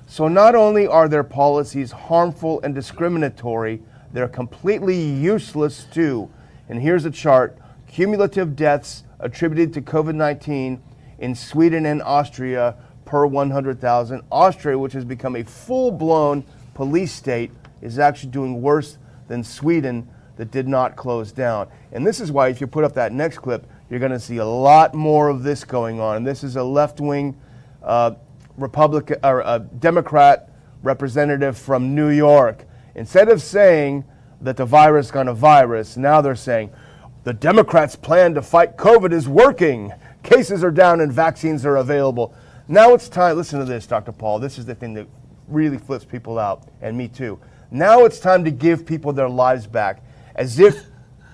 So 0.08 0.28
not 0.28 0.56
only 0.56 0.88
are 0.88 1.08
their 1.08 1.24
policies 1.24 1.92
harmful 1.92 2.60
and 2.62 2.74
discriminatory, 2.74 3.82
they're 4.12 4.28
completely 4.28 5.00
useless 5.00 5.86
too. 5.86 6.30
And 6.68 6.82
here's 6.82 7.06
a 7.06 7.12
chart 7.12 7.58
cumulative 7.88 8.56
deaths 8.56 9.04
attributed 9.20 9.74
to 9.74 9.82
COVID 9.82 10.16
19 10.16 10.82
in 11.20 11.36
Sweden 11.36 11.86
and 11.86 12.02
Austria 12.02 12.76
per 13.06 13.26
100,000. 13.26 14.22
Austria, 14.32 14.78
which 14.78 14.94
has 14.94 15.06
become 15.06 15.36
a 15.36 15.44
full 15.44 15.92
blown 15.92 16.44
police 16.74 17.12
state, 17.12 17.52
is 17.82 18.00
actually 18.00 18.32
doing 18.32 18.62
worse 18.62 18.98
than 19.28 19.44
Sweden 19.44 20.08
that 20.38 20.52
did 20.52 20.68
not 20.68 20.96
close 20.96 21.32
down. 21.32 21.68
And 21.92 22.06
this 22.06 22.22
is 22.22 22.32
why, 22.32 22.48
if 22.48 22.62
you 22.62 22.68
put 22.68 22.84
up 22.84 22.94
that 22.94 23.12
next 23.12 23.40
clip, 23.40 23.68
you're 23.90 24.00
going 24.00 24.12
to 24.12 24.20
see 24.20 24.38
a 24.38 24.46
lot 24.46 24.94
more 24.94 25.28
of 25.28 25.44
this 25.44 25.64
going 25.64 26.00
on. 26.00 26.18
And 26.18 26.28
this 26.28 26.44
is 26.44 26.56
a 26.56 26.64
left 26.64 27.02
wing 27.02 27.38
uh, 27.84 28.16
Republican 28.58 29.18
or 29.24 29.42
a 29.42 29.60
Democrat 29.60 30.50
representative 30.84 31.58
from 31.58 31.96
New 31.96 32.10
York. 32.10 32.66
Instead 32.96 33.30
of 33.30 33.42
saying 33.42 34.06
that 34.42 34.58
the 34.58 34.66
virus 34.66 35.12
got 35.12 35.28
a 35.28 35.34
virus, 35.34 35.98
now 35.98 36.22
they're 36.22 36.36
saying 36.36 36.72
the 37.24 37.34
Democrats' 37.34 37.96
plan 37.96 38.34
to 38.36 38.42
fight 38.42 38.78
COVID 38.78 39.12
is 39.12 39.28
working. 39.28 39.92
Cases 40.24 40.64
are 40.64 40.72
down 40.72 41.02
and 41.02 41.12
vaccines 41.12 41.66
are 41.66 41.78
available. 41.78 42.34
Now 42.68 42.94
it's 42.94 43.10
time. 43.10 43.38
Listen 43.38 43.60
to 43.60 43.66
this, 43.66 43.88
Dr. 43.88 44.12
Paul. 44.12 44.40
This 44.40 44.58
is 44.58 44.66
the 44.66 44.76
thing 44.76 44.94
that 44.94 45.08
really 45.48 45.78
flips 45.78 46.06
people 46.06 46.38
out, 46.38 46.68
and 46.82 46.98
me 46.98 47.08
too. 47.08 47.40
Now 47.72 48.06
it's 48.06 48.20
time 48.20 48.44
to 48.46 48.52
give 48.52 48.86
people 48.86 49.14
their 49.14 49.30
lives 49.30 49.66
back, 49.68 50.04
as 50.36 50.60
if 50.60 50.86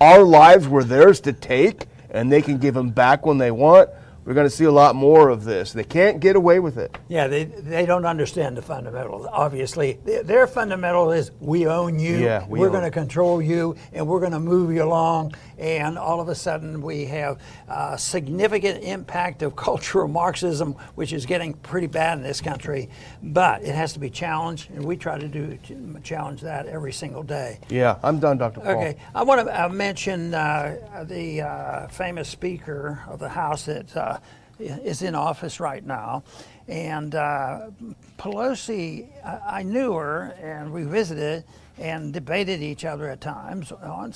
our 0.02 0.24
lives 0.24 0.68
were 0.68 0.84
theirs 0.84 1.20
to 1.22 1.34
take, 1.34 1.86
and 2.10 2.32
they 2.32 2.42
can 2.42 2.58
give 2.58 2.74
them 2.74 2.90
back 2.90 3.26
when 3.26 3.38
they 3.38 3.52
want. 3.52 3.90
We're 4.26 4.34
going 4.34 4.48
to 4.48 4.56
see 4.56 4.64
a 4.64 4.72
lot 4.72 4.96
more 4.96 5.30
of 5.30 5.44
this. 5.44 5.72
They 5.72 5.84
can't 5.84 6.20
get 6.20 6.36
away 6.36 6.60
with 6.60 6.80
it. 6.80 6.98
Yeah, 7.10 7.28
they, 7.28 7.44
they 7.44 7.86
don't 7.86 8.06
understand 8.06 8.58
the 8.58 8.62
fundamentals. 8.64 9.28
Obviously, 9.32 10.00
their, 10.04 10.24
their 10.24 10.48
fundamental 10.48 11.12
is 11.12 11.32
we 11.40 11.68
own 11.68 12.00
you. 12.00 12.18
Yeah, 12.18 12.44
we 12.48 12.60
are 12.64 12.72
going 12.72 12.84
to 12.84 12.90
control 12.90 13.40
you, 13.40 13.76
and 13.94 14.08
we're 14.08 14.20
going 14.20 14.32
to 14.32 14.40
move 14.40 14.74
you 14.74 14.84
along. 14.84 15.36
And 15.58 15.98
all 15.98 16.20
of 16.20 16.30
a 16.30 16.36
sudden, 16.36 16.82
we 16.82 17.06
have 17.06 17.40
uh, 17.68 17.98
significant 17.98 18.84
impact 18.84 19.42
of 19.42 19.56
cultural 19.66 20.08
Marxism, 20.08 20.74
which 20.96 21.14
is 21.14 21.26
getting 21.26 21.54
pretty 21.54 21.88
bad 21.88 22.18
in 22.18 22.24
this 22.24 22.42
country. 22.42 22.90
But 23.24 23.64
it 23.64 23.76
has 23.76 23.94
to 23.94 24.00
be 24.00 24.10
challenged, 24.10 24.70
and 24.72 24.84
we 24.84 24.98
try 24.98 25.18
to 25.18 25.28
do 25.28 25.58
to 25.68 26.00
challenge 26.04 26.42
that 26.42 26.66
every 26.68 26.94
single 26.94 27.24
day. 27.24 27.60
Yeah, 27.70 27.98
I'm 28.04 28.20
done, 28.20 28.38
Dr. 28.38 28.62
Paul. 28.62 28.72
Okay, 28.72 28.98
I 29.14 29.24
want 29.24 29.46
to 29.48 29.66
uh, 29.66 29.70
mention 29.70 30.34
uh, 30.34 31.06
the 31.08 31.42
uh, 31.42 31.88
famous 31.88 32.30
Speaker 32.30 33.04
of 33.08 33.20
the 33.20 33.30
House 33.30 33.66
that 33.66 33.96
uh, 33.96 34.20
is 34.60 35.02
in 35.02 35.16
office 35.16 35.60
right 35.60 35.86
now, 35.86 36.24
and 36.68 37.16
uh, 37.16 37.70
Pelosi, 38.18 39.08
I, 39.24 39.60
I, 39.60 39.64
knew 39.64 39.94
her, 39.94 40.36
and 40.42 40.72
we 40.72 40.84
visited 40.84 41.44
and 41.78 42.14
debated 42.14 42.62
each 42.62 42.86
other 42.86 43.10
at 43.10 43.22
times 43.22 43.72
on 43.72 44.14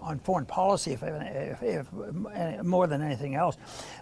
on 0.00 0.18
foreign 0.20 0.46
policy, 0.46 0.92
if, 0.92 1.02
if, 1.02 1.62
if 1.62 1.92
more 2.62 2.86
than 2.86 3.02
anything 3.02 3.34
else. 3.34 3.56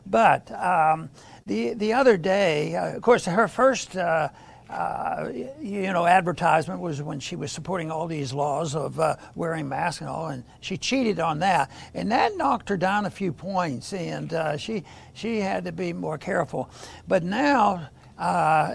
But 0.06 0.50
um, 0.52 1.10
the 1.46 1.74
the 1.74 1.92
other 1.92 2.16
day, 2.16 2.76
uh, 2.76 2.96
of 2.96 3.02
course, 3.02 3.24
her 3.24 3.48
first. 3.48 3.96
Uh, 3.96 4.28
uh, 4.70 5.32
you 5.62 5.90
know, 5.94 6.04
advertisement 6.04 6.78
was 6.78 7.00
when 7.00 7.18
she 7.18 7.36
was 7.36 7.50
supporting 7.50 7.90
all 7.90 8.06
these 8.06 8.34
laws 8.34 8.74
of 8.74 9.00
uh, 9.00 9.16
wearing 9.34 9.66
masks 9.66 10.02
and 10.02 10.10
all, 10.10 10.26
and 10.26 10.44
she 10.60 10.76
cheated 10.76 11.18
on 11.18 11.38
that, 11.38 11.70
and 11.94 12.12
that 12.12 12.36
knocked 12.36 12.68
her 12.68 12.76
down 12.76 13.06
a 13.06 13.10
few 13.10 13.32
points, 13.32 13.94
and 13.94 14.34
uh, 14.34 14.58
she 14.58 14.84
she 15.14 15.40
had 15.40 15.64
to 15.64 15.72
be 15.72 15.94
more 15.94 16.18
careful. 16.18 16.68
But 17.06 17.22
now, 17.22 17.88
uh, 18.18 18.74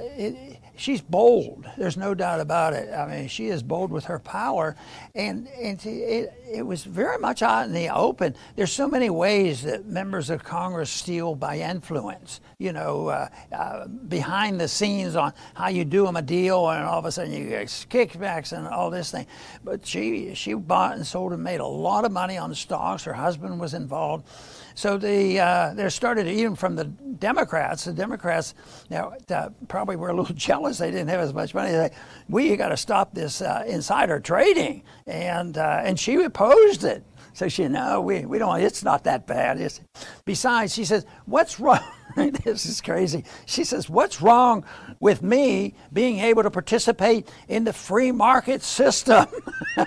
she's 0.75 1.01
bold. 1.01 1.65
There's 1.77 1.97
no 1.97 2.13
doubt 2.13 2.39
about 2.39 2.73
it. 2.73 2.93
I 2.93 3.07
mean, 3.07 3.27
she 3.27 3.47
is 3.47 3.63
bold 3.63 3.91
with 3.91 4.05
her 4.05 4.19
power, 4.19 4.75
and 5.15 5.47
and 5.61 5.83
it, 5.85 6.33
it 6.51 6.65
was 6.65 6.83
very 6.83 7.17
much 7.17 7.41
out 7.41 7.65
in 7.65 7.73
the 7.73 7.89
open. 7.89 8.35
There's 8.55 8.71
so 8.71 8.87
many 8.87 9.09
ways 9.09 9.63
that 9.63 9.85
members 9.85 10.29
of 10.29 10.43
Congress 10.43 10.89
steal 10.89 11.35
by 11.35 11.59
influence. 11.59 12.41
You 12.63 12.71
know, 12.71 13.07
uh, 13.09 13.27
uh, 13.51 13.87
behind 13.87 14.57
the 14.57 14.69
scenes 14.69 15.17
on 15.17 15.33
how 15.53 15.67
you 15.67 15.83
do 15.83 16.05
them 16.05 16.15
a 16.15 16.21
deal, 16.21 16.69
and 16.69 16.85
all 16.85 16.97
of 16.97 17.03
a 17.03 17.11
sudden 17.11 17.33
you 17.33 17.49
get 17.49 17.67
kickbacks 17.67 18.57
and 18.57 18.65
all 18.65 18.89
this 18.89 19.11
thing. 19.11 19.27
But 19.65 19.85
she 19.85 20.33
she 20.33 20.53
bought 20.53 20.95
and 20.95 21.05
sold 21.05 21.33
and 21.33 21.43
made 21.43 21.59
a 21.59 21.67
lot 21.67 22.05
of 22.05 22.13
money 22.13 22.37
on 22.37 22.55
stocks. 22.55 23.03
Her 23.03 23.11
husband 23.11 23.59
was 23.59 23.73
involved. 23.73 24.29
So 24.75 24.97
the 24.97 25.41
uh, 25.41 25.73
there 25.73 25.89
started 25.89 26.25
even 26.27 26.55
from 26.55 26.77
the 26.77 26.85
Democrats. 26.85 27.83
The 27.83 27.91
Democrats 27.91 28.55
now 28.89 29.13
uh, 29.29 29.49
probably 29.67 29.97
were 29.97 30.11
a 30.11 30.15
little 30.15 30.33
jealous 30.49 30.77
they 30.77 30.89
didn't 30.89 31.09
have 31.09 31.19
as 31.19 31.33
much 31.33 31.53
money. 31.53 31.71
They, 31.71 31.91
we 32.29 32.55
got 32.55 32.69
to 32.69 32.77
stop 32.77 33.13
this 33.13 33.41
uh, 33.41 33.65
insider 33.67 34.21
trading, 34.21 34.83
and 35.05 35.57
uh, 35.57 35.81
and 35.83 35.99
she 35.99 36.15
opposed 36.15 36.85
it. 36.85 37.03
So 37.33 37.49
she, 37.49 37.67
no, 37.67 37.99
we, 37.99 38.25
we 38.25 38.37
don't, 38.37 38.61
it's 38.61 38.83
not 38.83 39.03
that 39.05 39.25
bad. 39.25 39.59
It's, 39.59 39.81
besides, 40.23 40.73
she 40.73 40.85
says, 40.85 41.05
what's 41.25 41.59
wrong? 41.59 41.79
this 42.43 42.65
is 42.65 42.81
crazy. 42.81 43.23
She 43.45 43.63
says, 43.63 43.89
what's 43.89 44.21
wrong 44.21 44.65
with 44.99 45.21
me 45.21 45.73
being 45.91 46.19
able 46.19 46.43
to 46.43 46.51
participate 46.51 47.29
in 47.47 47.63
the 47.63 47.73
free 47.73 48.11
market 48.11 48.61
system? 48.61 49.27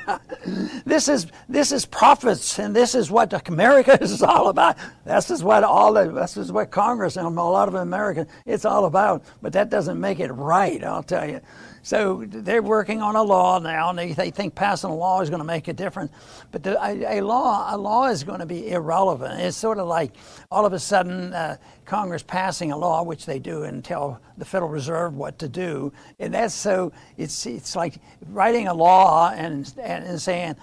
this 0.84 1.08
is, 1.08 1.26
this 1.48 1.72
is 1.72 1.86
profits 1.86 2.58
and 2.58 2.74
this 2.74 2.94
is 2.94 3.10
what 3.10 3.48
America 3.48 3.98
is 4.02 4.22
all 4.22 4.48
about. 4.48 4.76
This 5.04 5.30
is 5.30 5.42
what 5.42 5.64
all 5.64 5.92
the, 5.92 6.10
this 6.10 6.36
is 6.36 6.50
what 6.52 6.70
Congress 6.70 7.16
and 7.16 7.26
a 7.26 7.30
lot 7.30 7.68
of 7.68 7.74
Americans, 7.74 8.30
it's 8.44 8.64
all 8.64 8.86
about. 8.86 9.24
But 9.42 9.52
that 9.52 9.70
doesn't 9.70 10.00
make 10.00 10.20
it 10.20 10.32
right, 10.32 10.82
I'll 10.82 11.02
tell 11.02 11.28
you. 11.28 11.40
So 11.86 12.24
they're 12.26 12.62
working 12.62 13.00
on 13.00 13.14
a 13.14 13.22
law 13.22 13.60
now, 13.60 13.90
and 13.90 13.96
they, 13.96 14.12
they 14.12 14.32
think 14.32 14.56
passing 14.56 14.90
a 14.90 14.94
law 14.96 15.20
is 15.20 15.30
going 15.30 15.38
to 15.38 15.46
make 15.46 15.68
a 15.68 15.72
difference. 15.72 16.10
But 16.50 16.64
the, 16.64 16.84
a, 16.84 17.20
a, 17.20 17.22
law, 17.22 17.72
a 17.72 17.78
law 17.78 18.08
is 18.08 18.24
going 18.24 18.40
to 18.40 18.46
be 18.46 18.72
irrelevant. 18.72 19.40
It's 19.40 19.56
sort 19.56 19.78
of 19.78 19.86
like 19.86 20.16
all 20.50 20.66
of 20.66 20.72
a 20.72 20.80
sudden 20.80 21.32
uh, 21.32 21.58
Congress 21.84 22.24
passing 22.24 22.72
a 22.72 22.76
law, 22.76 23.04
which 23.04 23.24
they 23.24 23.38
do, 23.38 23.62
and 23.62 23.84
tell 23.84 24.20
the 24.36 24.44
Federal 24.44 24.68
Reserve 24.68 25.14
what 25.14 25.38
to 25.38 25.48
do, 25.48 25.92
and 26.18 26.34
that's 26.34 26.54
so. 26.54 26.92
It's 27.18 27.46
it's 27.46 27.76
like 27.76 28.00
writing 28.30 28.66
a 28.66 28.74
law 28.74 29.30
and 29.30 29.72
and, 29.80 30.04
and 30.04 30.20
saying 30.20 30.56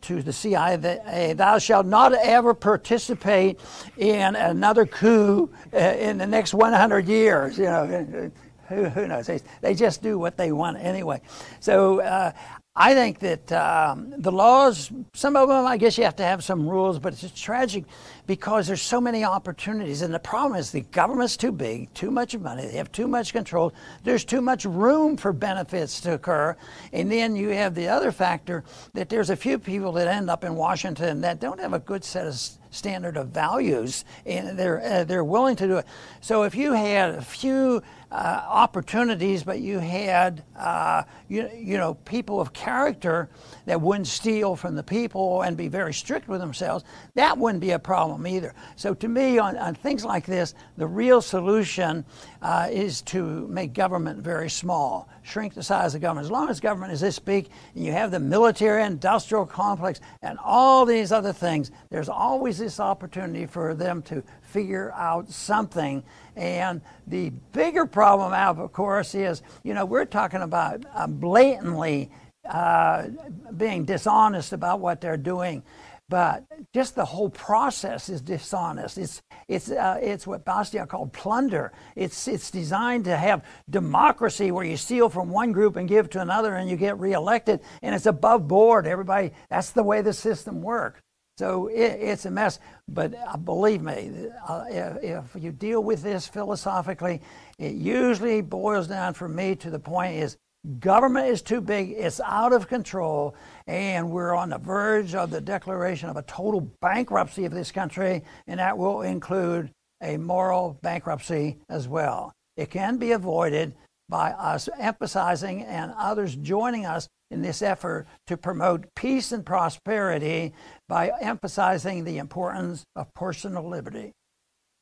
to 0.00 0.22
the 0.22 0.32
CIA, 0.32 1.34
thou 1.34 1.58
shalt 1.58 1.86
not 1.86 2.14
ever 2.14 2.52
participate 2.52 3.60
in 3.96 4.34
another 4.34 4.86
coup 4.86 5.50
uh, 5.72 5.76
in 5.76 6.18
the 6.18 6.26
next 6.26 6.52
100 6.52 7.06
years. 7.06 7.56
You 7.58 7.64
know, 7.64 8.30
who, 8.68 8.84
who 8.84 9.06
knows? 9.06 9.26
They, 9.26 9.40
they 9.60 9.74
just 9.74 10.02
do 10.02 10.18
what 10.18 10.36
they 10.36 10.52
want 10.52 10.78
anyway. 10.78 11.20
So 11.60 12.00
uh, 12.00 12.32
I 12.76 12.92
think 12.92 13.20
that 13.20 13.52
um, 13.52 14.12
the 14.18 14.32
laws, 14.32 14.90
some 15.12 15.36
of 15.36 15.48
them, 15.48 15.64
I 15.64 15.76
guess 15.76 15.96
you 15.96 16.02
have 16.02 16.16
to 16.16 16.24
have 16.24 16.42
some 16.42 16.68
rules, 16.68 16.98
but 16.98 17.12
it's 17.12 17.40
tragic 17.40 17.84
because 18.26 18.66
there's 18.66 18.82
so 18.82 19.00
many 19.00 19.24
opportunities. 19.24 20.02
And 20.02 20.12
the 20.12 20.18
problem 20.18 20.58
is 20.58 20.72
the 20.72 20.80
government's 20.80 21.36
too 21.36 21.52
big, 21.52 21.94
too 21.94 22.10
much 22.10 22.36
money, 22.36 22.66
they 22.66 22.78
have 22.78 22.90
too 22.90 23.06
much 23.06 23.32
control, 23.32 23.72
there's 24.02 24.24
too 24.24 24.40
much 24.40 24.64
room 24.64 25.16
for 25.16 25.32
benefits 25.32 26.00
to 26.00 26.14
occur. 26.14 26.56
And 26.92 27.12
then 27.12 27.36
you 27.36 27.50
have 27.50 27.76
the 27.76 27.86
other 27.86 28.10
factor 28.10 28.64
that 28.94 29.08
there's 29.08 29.30
a 29.30 29.36
few 29.36 29.60
people 29.60 29.92
that 29.92 30.08
end 30.08 30.28
up 30.28 30.42
in 30.42 30.56
Washington 30.56 31.20
that 31.20 31.38
don't 31.38 31.60
have 31.60 31.74
a 31.74 31.78
good 31.78 32.02
set 32.02 32.26
of 32.26 32.34
standard 32.74 33.16
of 33.16 33.28
values 33.28 34.04
and 34.26 34.58
they're, 34.58 34.82
uh, 34.84 35.04
they're 35.04 35.22
willing 35.22 35.54
to 35.54 35.68
do 35.68 35.76
it. 35.76 35.86
So 36.20 36.42
if 36.42 36.56
you 36.56 36.72
had 36.72 37.10
a 37.10 37.22
few 37.22 37.84
uh, 38.14 38.44
opportunities, 38.46 39.42
but 39.42 39.58
you 39.58 39.80
had 39.80 40.44
uh, 40.56 41.02
you, 41.28 41.50
you 41.52 41.76
know 41.76 41.94
people 42.04 42.40
of 42.40 42.52
character 42.52 43.28
that 43.66 43.80
wouldn't 43.80 44.06
steal 44.06 44.54
from 44.54 44.76
the 44.76 44.84
people 44.84 45.42
and 45.42 45.56
be 45.56 45.66
very 45.66 45.92
strict 45.92 46.28
with 46.28 46.40
themselves, 46.40 46.84
that 47.14 47.36
wouldn't 47.36 47.60
be 47.60 47.72
a 47.72 47.78
problem 47.78 48.24
either. 48.24 48.54
So 48.76 48.94
to 48.94 49.08
me, 49.08 49.38
on, 49.38 49.58
on 49.58 49.74
things 49.74 50.04
like 50.04 50.26
this, 50.26 50.54
the 50.76 50.86
real 50.86 51.20
solution 51.20 52.04
uh, 52.44 52.68
is 52.70 53.00
to 53.00 53.48
make 53.48 53.72
government 53.72 54.20
very 54.20 54.50
small, 54.50 55.08
shrink 55.22 55.54
the 55.54 55.62
size 55.62 55.94
of 55.94 56.02
government. 56.02 56.26
As 56.26 56.30
long 56.30 56.50
as 56.50 56.60
government 56.60 56.92
is 56.92 57.00
this 57.00 57.18
big, 57.18 57.48
and 57.74 57.82
you 57.82 57.90
have 57.92 58.10
the 58.10 58.20
military 58.20 58.84
industrial 58.84 59.46
complex 59.46 59.98
and 60.20 60.38
all 60.44 60.84
these 60.84 61.10
other 61.10 61.32
things, 61.32 61.70
there's 61.88 62.10
always 62.10 62.58
this 62.58 62.78
opportunity 62.78 63.46
for 63.46 63.74
them 63.74 64.02
to 64.02 64.22
figure 64.42 64.92
out 64.92 65.30
something. 65.30 66.02
And 66.36 66.82
the 67.06 67.30
bigger 67.52 67.86
problem 67.86 68.34
of 68.34 68.72
course, 68.74 69.14
is 69.14 69.40
you 69.62 69.72
know, 69.72 69.86
we're 69.86 70.04
talking 70.04 70.42
about 70.42 70.84
uh, 70.94 71.06
blatantly 71.06 72.10
uh, 72.46 73.08
being 73.56 73.86
dishonest 73.86 74.52
about 74.52 74.80
what 74.80 75.00
they're 75.00 75.16
doing. 75.16 75.62
But 76.08 76.44
just 76.74 76.94
the 76.94 77.04
whole 77.04 77.30
process 77.30 78.10
is 78.10 78.20
dishonest. 78.20 78.98
It's, 78.98 79.22
it's, 79.48 79.70
uh, 79.70 79.98
it's 80.02 80.26
what 80.26 80.44
Bastiat 80.44 80.88
called 80.88 81.12
plunder. 81.12 81.72
It's, 81.96 82.28
it's 82.28 82.50
designed 82.50 83.04
to 83.06 83.16
have 83.16 83.42
democracy 83.70 84.50
where 84.50 84.66
you 84.66 84.76
steal 84.76 85.08
from 85.08 85.30
one 85.30 85.52
group 85.52 85.76
and 85.76 85.88
give 85.88 86.10
to 86.10 86.20
another 86.20 86.56
and 86.56 86.68
you 86.68 86.76
get 86.76 86.98
reelected, 86.98 87.60
and 87.82 87.94
it's 87.94 88.06
above 88.06 88.46
board. 88.46 88.86
Everybody, 88.86 89.32
that's 89.48 89.70
the 89.70 89.82
way 89.82 90.02
the 90.02 90.12
system 90.12 90.60
works. 90.60 91.00
So 91.36 91.66
it, 91.66 91.98
it's 92.00 92.26
a 92.26 92.30
mess. 92.30 92.60
But 92.86 93.14
uh, 93.14 93.36
believe 93.38 93.82
me, 93.82 94.28
uh, 94.46 94.64
if, 94.68 95.02
if 95.34 95.42
you 95.42 95.52
deal 95.52 95.82
with 95.82 96.02
this 96.02 96.28
philosophically, 96.28 97.22
it 97.58 97.72
usually 97.72 98.40
boils 98.40 98.86
down 98.86 99.14
for 99.14 99.28
me 99.28 99.56
to 99.56 99.70
the 99.70 99.80
point 99.80 100.16
is 100.16 100.36
government 100.78 101.28
is 101.28 101.42
too 101.42 101.60
big, 101.60 101.90
it's 101.90 102.20
out 102.20 102.52
of 102.52 102.68
control, 102.68 103.34
and 103.66 104.10
we're 104.10 104.34
on 104.34 104.50
the 104.50 104.58
verge 104.58 105.14
of 105.14 105.30
the 105.30 105.40
declaration 105.40 106.08
of 106.08 106.16
a 106.16 106.22
total 106.22 106.60
bankruptcy 106.80 107.44
of 107.44 107.52
this 107.52 107.70
country, 107.70 108.22
and 108.46 108.60
that 108.60 108.78
will 108.78 109.02
include 109.02 109.70
a 110.02 110.16
moral 110.16 110.78
bankruptcy 110.82 111.58
as 111.68 111.88
well. 111.88 112.32
It 112.56 112.70
can 112.70 112.98
be 112.98 113.12
avoided 113.12 113.74
by 114.08 114.32
us 114.32 114.68
emphasizing 114.78 115.62
and 115.62 115.92
others 115.96 116.36
joining 116.36 116.86
us 116.86 117.08
in 117.30 117.42
this 117.42 117.62
effort 117.62 118.06
to 118.26 118.36
promote 118.36 118.86
peace 118.94 119.32
and 119.32 119.44
prosperity 119.44 120.52
by 120.88 121.10
emphasizing 121.20 122.04
the 122.04 122.18
importance 122.18 122.84
of 122.94 123.12
personal 123.14 123.68
liberty. 123.68 124.12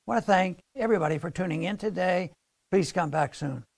I 0.07 0.11
want 0.11 0.23
to 0.23 0.27
thank 0.27 0.59
everybody 0.77 1.19
for 1.19 1.31
tuning 1.31 1.63
in 1.63 1.77
today. 1.77 2.33
Please 2.71 2.93
come 2.93 3.11
back 3.11 3.35
soon. 3.35 3.65